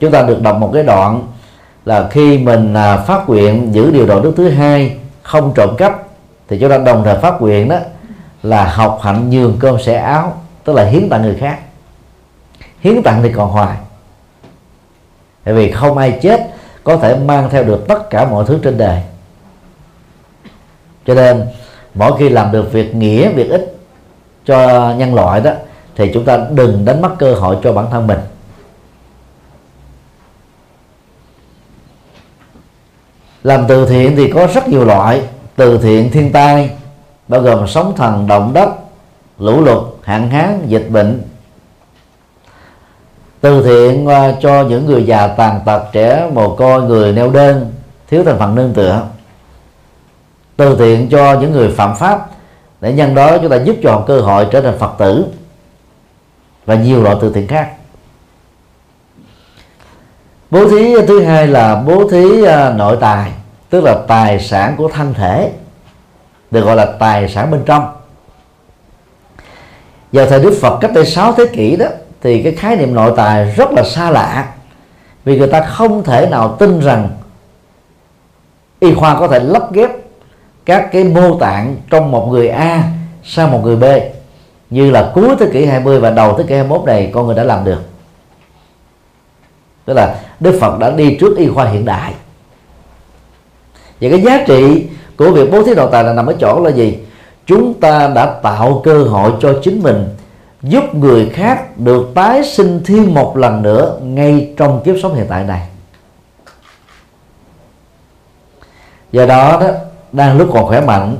[0.00, 1.26] chúng ta được đọc một cái đoạn
[1.84, 6.02] là khi mình uh, phát nguyện giữ điều đạo đức thứ hai không trộm cắp
[6.48, 7.76] thì chúng ta đồng thời phát nguyện đó
[8.42, 11.58] là học hạnh nhường cơm sẻ áo tức là hiến tặng người khác.
[12.80, 13.76] Hiến tặng thì còn hoài.
[15.44, 16.40] Tại vì không ai chết
[16.84, 19.02] có thể mang theo được tất cả mọi thứ trên đời.
[21.06, 21.46] Cho nên,
[21.94, 23.76] mỗi khi làm được việc nghĩa, việc ích
[24.46, 25.50] cho nhân loại đó,
[25.96, 28.18] thì chúng ta đừng đánh mất cơ hội cho bản thân mình.
[33.42, 35.22] Làm từ thiện thì có rất nhiều loại.
[35.56, 36.70] Từ thiện thiên tai,
[37.28, 38.68] bao gồm sóng thần, động đất,
[39.38, 41.22] lũ lụt hạn hán dịch bệnh.
[43.40, 47.72] Từ thiện à, cho những người già tàn tật, trẻ, mồ côi, người neo đơn,
[48.08, 49.02] thiếu thành phần nương tựa.
[50.56, 52.30] Từ thiện cho những người phạm pháp,
[52.80, 55.26] để nhân đó chúng ta giúp cho họ cơ hội trở thành phật tử
[56.66, 57.70] và nhiều loại từ thiện khác.
[60.50, 63.32] Bố thí thứ hai là bố thí à, nội tài,
[63.70, 65.52] tức là tài sản của thân thể,
[66.50, 68.01] được gọi là tài sản bên trong
[70.12, 71.86] vào thời Đức Phật cách đây 6 thế kỷ đó,
[72.20, 74.52] thì cái khái niệm nội tài rất là xa lạ.
[75.24, 77.08] Vì người ta không thể nào tin rằng
[78.80, 79.90] y khoa có thể lắp ghép
[80.64, 82.82] các cái mô tạng trong một người A
[83.24, 83.84] sang một người B,
[84.70, 87.44] như là cuối thế kỷ 20 và đầu thế kỷ 21 này con người đã
[87.44, 87.82] làm được.
[89.84, 92.14] Tức là Đức Phật đã đi trước y khoa hiện đại.
[94.00, 94.86] Và cái giá trị
[95.16, 96.98] của việc bố thí nội tài là nằm ở chỗ là gì?
[97.54, 100.08] Chúng ta đã tạo cơ hội cho chính mình
[100.62, 105.26] giúp người khác được tái sinh thêm một lần nữa ngay trong kiếp sống hiện
[105.28, 105.68] tại này.
[109.12, 109.68] Do đó đó
[110.12, 111.16] đang lúc còn khỏe mạnh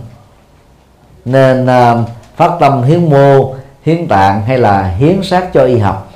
[1.24, 6.12] nên uh, phát tâm hiến mô hiến tạng hay là hiến xác cho y học.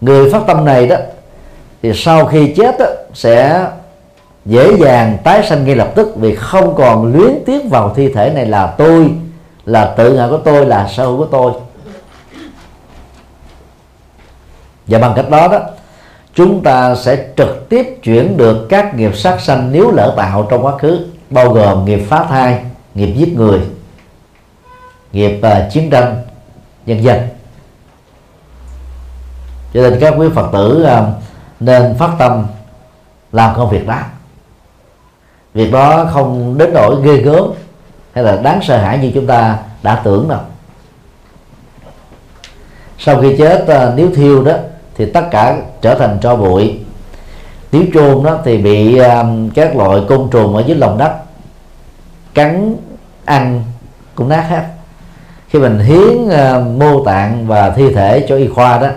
[0.00, 0.96] Người phát tâm này đó
[1.82, 3.66] thì sau khi chết đó, sẽ
[4.46, 8.30] dễ dàng tái sanh ngay lập tức vì không còn luyến tiếc vào thi thể
[8.34, 9.10] này là tôi
[9.64, 11.52] là tự ngã của tôi là sở hữu của tôi.
[14.86, 15.60] Và bằng cách đó đó
[16.34, 20.64] chúng ta sẽ trực tiếp chuyển được các nghiệp sát sanh nếu lỡ tạo trong
[20.64, 23.60] quá khứ bao gồm nghiệp phá thai nghiệp giết người
[25.12, 26.22] nghiệp uh, chiến tranh
[26.86, 27.28] nhân dân
[29.74, 31.04] cho nên các quý phật tử uh,
[31.60, 32.46] nên phát tâm
[33.32, 34.15] làm công việc đó
[35.56, 37.50] việc đó không đến nỗi ghê gớm
[38.12, 40.38] hay là đáng sợ hãi như chúng ta đã tưởng đâu.
[42.98, 44.52] Sau khi chết à, nếu thiêu đó
[44.96, 46.78] thì tất cả trở thành tro bụi.
[47.72, 51.12] Nếu chôn đó thì bị um, các loại côn trùng ở dưới lòng đất
[52.34, 52.76] cắn
[53.24, 53.64] ăn
[54.14, 54.64] cũng nát hết.
[55.48, 58.88] Khi mình hiến uh, mô tạng và thi thể cho y khoa đó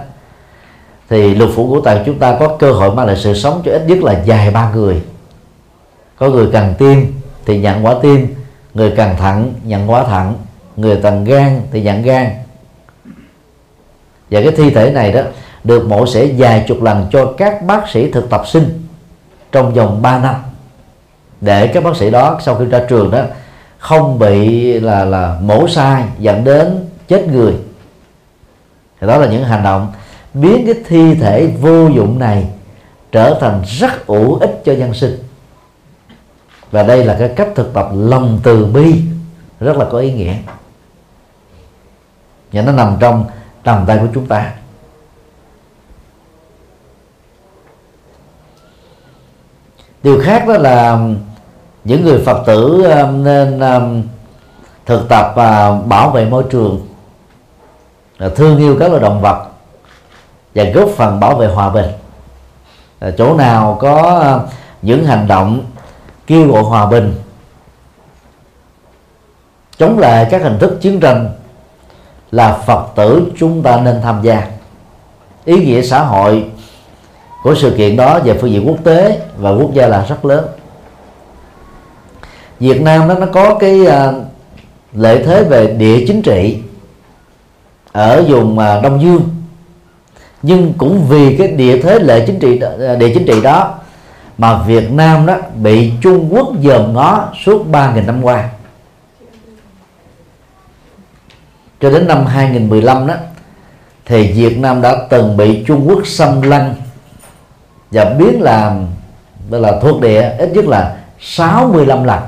[1.10, 3.72] thì lục phủ của tạng chúng ta có cơ hội mang lại sự sống cho
[3.72, 5.02] ít nhất là vài ba người
[6.20, 7.14] có người cần tim
[7.46, 8.36] thì nhận quả tim,
[8.74, 10.34] người cần thận nhận quả thận,
[10.76, 12.28] người cần gan thì nhận gan.
[14.30, 15.22] Và cái thi thể này đó
[15.64, 18.88] được mổ sẽ vài chục lần cho các bác sĩ thực tập sinh
[19.52, 20.36] trong vòng 3 năm.
[21.42, 23.24] Để các bác sĩ đó sau khi ra trường đó
[23.78, 27.54] không bị là là mổ sai dẫn đến chết người.
[29.02, 29.92] Thì đó là những hành động
[30.34, 32.46] biến cái thi thể vô dụng này
[33.12, 35.29] trở thành rất hữu ích cho dân sinh
[36.72, 39.02] và đây là cái cách thực tập lòng từ bi.
[39.60, 40.34] Rất là có ý nghĩa.
[42.52, 43.26] Và nó nằm trong
[43.64, 44.54] tầm tay của chúng ta.
[50.04, 51.00] Điều khác đó là
[51.84, 54.04] những người phật tử um, nên um,
[54.86, 56.88] thực tập và bảo vệ môi trường
[58.18, 59.46] à, thương yêu các loài động vật
[60.56, 61.86] và góp phần bảo vệ hòa bình.
[63.00, 64.40] À, chỗ nào có à,
[64.82, 65.62] những hành động
[66.30, 67.14] kêu gọi hòa bình.
[69.78, 71.30] Chống lại các hình thức chiến tranh
[72.32, 74.48] là phật tử chúng ta nên tham gia.
[75.46, 76.46] Ý nghĩa xã hội
[77.44, 80.46] của sự kiện đó về phương diện quốc tế và quốc gia là rất lớn.
[82.60, 84.16] Việt Nam đó nó có cái uh,
[84.94, 86.58] lợi thế về địa chính trị
[87.92, 89.30] ở vùng uh, Đông Dương.
[90.42, 93.79] Nhưng cũng vì cái địa thế lệ chính trị à, địa chính trị đó
[94.40, 98.50] mà Việt Nam đó bị Trung Quốc dòm ngó suốt 3.000 năm qua.
[101.82, 103.14] Cho đến năm 2015 đó
[104.06, 106.76] thì Việt Nam đã từng bị Trung Quốc xâm lăng
[107.92, 108.88] và biến làm
[109.50, 112.20] đó là thuộc địa ít nhất là 65 lần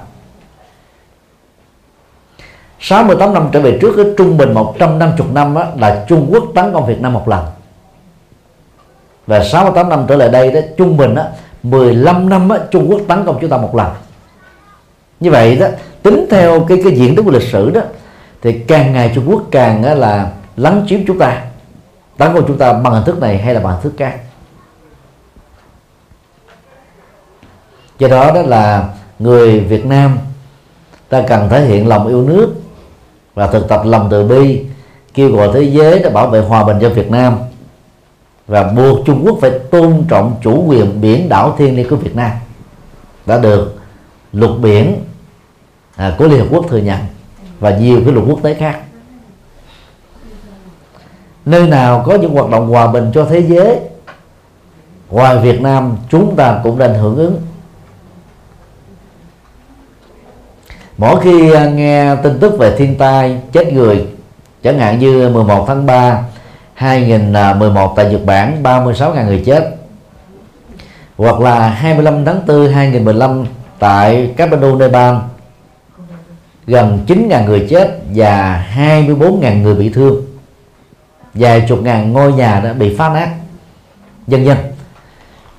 [2.80, 6.74] 68 năm trở về trước cái trung bình 150 năm đó, là Trung Quốc tấn
[6.74, 7.46] công Việt Nam một lần.
[9.28, 11.24] Và 68 năm trở lại đây đó trung bình đó
[11.64, 13.88] 15 năm á, Trung Quốc tấn công chúng ta một lần.
[15.20, 15.68] Như vậy đó
[16.04, 17.82] tính theo cái cái diễn tích của lịch sử đó
[18.42, 21.42] thì càng ngày Trung Quốc càng là lấn chiếm chúng ta
[22.18, 24.20] tấn công chúng ta bằng hình thức này hay là bằng hình thức khác.
[28.00, 28.90] Do đó đó là
[29.20, 30.18] người Việt Nam
[31.10, 32.54] ta cần thể hiện lòng yêu nước
[33.34, 34.66] và thực tập lòng từ bi
[35.14, 37.38] kêu gọi thế giới để bảo vệ hòa bình cho Việt Nam
[38.52, 42.15] và buộc Trung Quốc phải tôn trọng chủ quyền biển đảo thiên liêng của Việt
[42.15, 42.32] Nam.
[43.26, 43.76] Đã được
[44.34, 44.98] luật biển
[45.95, 46.99] à, của Liên Hợp Quốc thừa nhận
[47.60, 48.80] và nhiều cái luật quốc tế khác.
[51.45, 53.80] Nơi nào có những hoạt động hòa bình cho thế giới
[55.10, 57.41] ngoài Việt Nam chúng ta cũng nên hưởng ứng.
[60.98, 64.07] Mỗi khi à, nghe tin tức về thiên tai chết người
[64.64, 66.23] chẳng hạn như 11 tháng 3
[66.82, 69.76] 2011 tại Nhật Bản 36.000 người chết.
[71.18, 73.45] Hoặc là 25 tháng 4 2015
[73.80, 75.16] tại Kathmandu Nepal
[76.68, 80.26] gần 9.000 người chết và 24.000 người bị thương.
[81.34, 83.30] Vài chục ngàn ngôi nhà đã bị phá nát.
[84.28, 84.58] Dân dân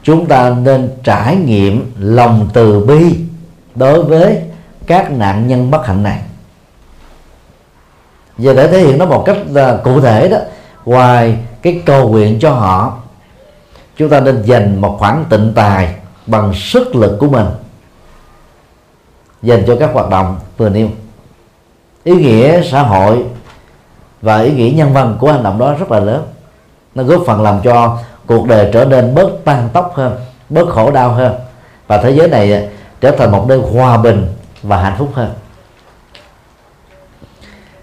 [0.02, 3.16] chúng ta nên trải nghiệm lòng từ bi
[3.74, 4.38] đối với
[4.86, 6.18] các nạn nhân bất hạnh này.
[8.38, 10.38] Và để thể hiện nó một cách uh, cụ thể đó
[10.84, 12.98] ngoài cái cầu nguyện cho họ,
[13.96, 15.94] chúng ta nên dành một khoản tịnh tài
[16.26, 17.46] bằng sức lực của mình.
[19.42, 20.88] Dành cho các hoạt động vừa nêu.
[22.04, 23.24] Ý nghĩa xã hội
[24.22, 26.22] và ý nghĩa nhân văn của hành động đó rất là lớn.
[26.94, 30.16] Nó góp phần làm cho cuộc đời trở nên bớt tan tóc hơn,
[30.48, 31.34] bớt khổ đau hơn,
[31.86, 32.68] và thế giới này
[33.00, 34.26] trở thành một nơi hòa bình
[34.62, 35.30] và hạnh phúc hơn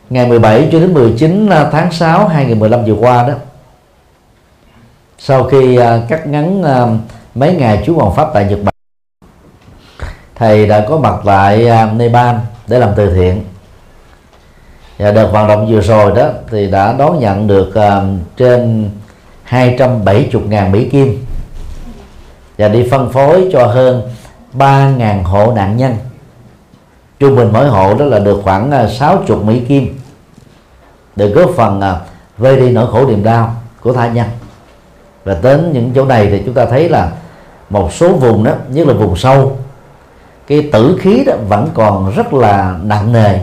[0.09, 3.33] ngày 17 cho đến 19 à, tháng 6 2015 vừa qua đó.
[5.17, 6.87] Sau khi à, cắt ngắn à,
[7.35, 8.73] mấy ngày chú hoàng pháp tại Nhật Bản,
[10.35, 12.35] thầy đã có mặt tại Nepal
[12.67, 13.43] để làm từ thiện.
[14.97, 17.73] Và đợt vận động vừa rồi đó thì đã đón nhận được
[18.37, 18.89] trên
[19.49, 21.25] 270.000 Mỹ Kim.
[22.57, 24.09] Và đi phân phối cho hơn
[24.53, 25.95] 3.000 hộ nạn nhân.
[27.19, 29.98] Trung bình mỗi hộ đó là được khoảng 60 Mỹ Kim
[31.19, 31.99] để góp phần à,
[32.37, 34.27] vơi đi nỗi khổ niềm đau của tha nhân.
[35.23, 37.11] Và đến những chỗ này thì chúng ta thấy là
[37.69, 39.57] một số vùng đó nhất là vùng sâu
[40.47, 43.39] cái tử khí đó vẫn còn rất là nặng nề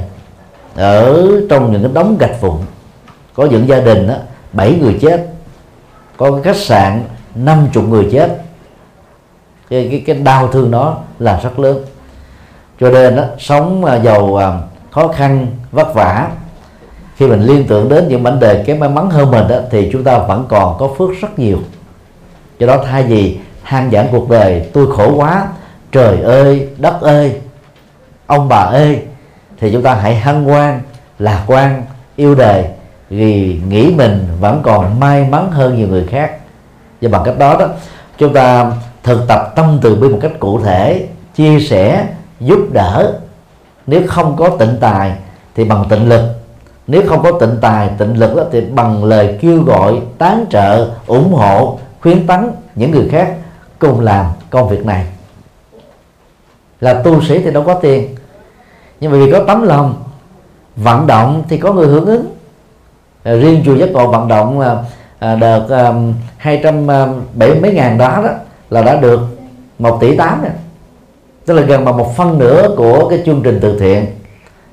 [0.74, 2.56] ở trong những cái đống gạch vụn.
[3.34, 4.14] Có những gia đình đó
[4.52, 5.26] bảy người chết
[6.16, 7.04] có cái khách sạn
[7.34, 8.38] năm chục người chết.
[9.70, 11.84] Cái, cái cái đau thương đó là rất lớn.
[12.80, 14.52] Cho nên đó sống à, giàu à,
[14.90, 16.30] khó khăn vất vả
[17.16, 19.88] khi mình liên tưởng đến những vấn đề kém may mắn hơn mình đó thì
[19.92, 21.58] chúng ta vẫn còn có phước rất nhiều.
[22.58, 25.48] Do đó thay vì than giảng cuộc đời, tôi khổ quá,
[25.92, 27.40] trời ơi, đất ơi,
[28.26, 29.02] ông bà ơi,
[29.60, 30.80] thì chúng ta hãy hân hoan,
[31.18, 31.82] lạc quan,
[32.16, 32.64] yêu đời
[33.10, 36.32] vì nghĩ mình vẫn còn may mắn hơn nhiều người khác.
[37.00, 37.68] Và bằng cách đó đó,
[38.18, 38.72] chúng ta
[39.02, 42.06] thực tập tâm từ bi một cách cụ thể, chia sẻ,
[42.40, 43.12] giúp đỡ.
[43.86, 45.12] Nếu không có tịnh tài
[45.54, 46.35] thì bằng tịnh lực
[46.86, 50.90] nếu không có tịnh tài tịnh lực đó, thì bằng lời kêu gọi tán trợ
[51.06, 53.34] ủng hộ khuyến tấn những người khác
[53.78, 55.06] cùng làm công việc này.
[56.80, 58.14] Là tu sĩ thì đâu có tiền.
[59.00, 60.02] Nhưng mà vì có tấm lòng
[60.76, 62.26] vận động thì có người hưởng ứng.
[63.22, 64.60] À, riêng chùa giác ngộ vận động
[65.18, 65.92] à, đợt à,
[66.36, 68.30] hai trăm à, bảy mấy ngàn đó đó
[68.70, 69.20] là đã được
[69.78, 70.50] một tỷ tám rồi.
[71.46, 74.06] Tức là gần bằng một phân nửa của cái chương trình từ thiện.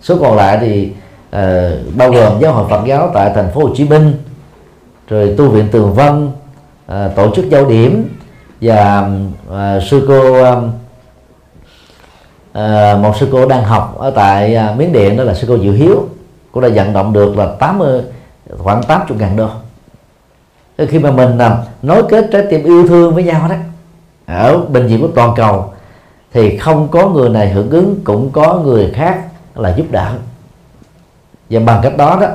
[0.02, 0.92] Số còn lại thì
[1.34, 4.14] uh, bao gồm giáo hội Phật giáo tại thành phố Hồ Chí Minh
[5.08, 8.10] rồi tu viện Tường Vân uh, tổ chức giao điểm
[8.62, 9.10] và
[9.50, 10.70] uh, sư cô uh,
[13.00, 15.74] một sư cô đang học ở tại uh, Miến Điện đó là sư cô Diệu
[15.74, 16.08] Hiếu.
[16.52, 18.02] Cũng đã vận động được là 80
[18.58, 19.48] khoảng 80 ngàn đô.
[20.88, 21.52] Khi mà mình uh,
[21.82, 23.56] nối kết trái tim yêu thương với nhau đó
[24.26, 25.74] ở bệnh viện của toàn cầu
[26.34, 29.24] thì không có người này hưởng ứng cũng có người khác
[29.56, 30.14] là giúp đỡ
[31.54, 32.28] và bằng cách đó đó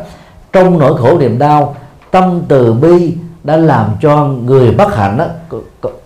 [0.53, 1.77] trong nỗi khổ niềm đau
[2.11, 3.15] tâm từ bi
[3.45, 5.27] đã làm cho người bất hạnh đó,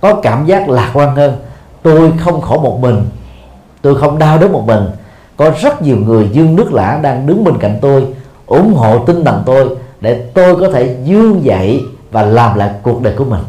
[0.00, 1.36] có, cảm giác lạc quan hơn.
[1.82, 3.04] Tôi không khổ một mình
[3.82, 4.82] tôi không đau đớn một mình.
[5.36, 8.06] Có rất nhiều người dương nước lã đang đứng bên cạnh tôi
[8.46, 9.68] ủng hộ tinh thần tôi
[10.00, 11.80] để tôi có thể dương dậy
[12.10, 13.40] và làm lại cuộc đời của mình.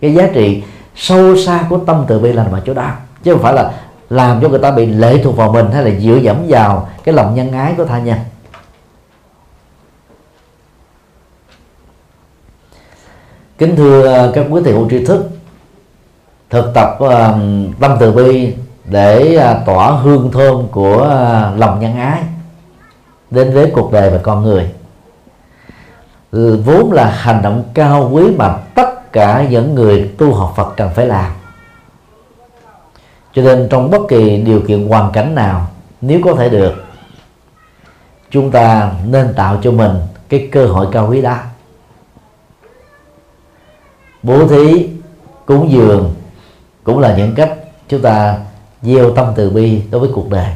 [0.00, 0.62] Cái giá trị
[0.96, 2.90] sâu xa của tâm từ bi là nằm ở chỗ đó
[3.22, 3.70] chứ không phải là
[4.10, 7.14] làm cho người ta bị lệ thuộc vào mình hay là dựa dẫm vào cái
[7.14, 8.18] lòng nhân ái của tha nhân.
[13.60, 15.28] Kính thưa ờ, các quý thầy hữu tri thức
[16.50, 18.54] thực tập ờ, uh, tâm từ bi
[18.84, 22.22] để uh, tỏa hương thơm của uh, lòng nhân ái
[23.30, 24.70] đến với cuộc đời và con người.
[26.30, 30.74] Ừ, vốn là hành động cao quý mà tất cả những người tu học Phật
[30.76, 31.32] cần phải làm.
[33.34, 35.66] Cho nên trong bất kỳ điều kiện hoàn cảnh nào
[36.00, 36.84] nếu có thể được
[38.30, 39.92] chúng ta nên tạo cho mình
[40.28, 41.36] cái cơ hội cao quý đó
[44.22, 44.88] bố thí,
[45.46, 46.14] cúng dường
[46.84, 47.54] cũng là những cách
[47.88, 48.38] chúng ta
[48.82, 50.54] gieo tâm từ bi đối với cuộc đời.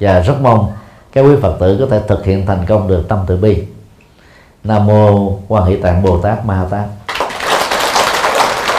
[0.00, 0.72] Và rất mong
[1.12, 3.62] các quý phật tử có thể thực hiện thành công được tâm từ bi.
[4.64, 6.88] Nam mô quan hệ tạng bồ tát ma tát.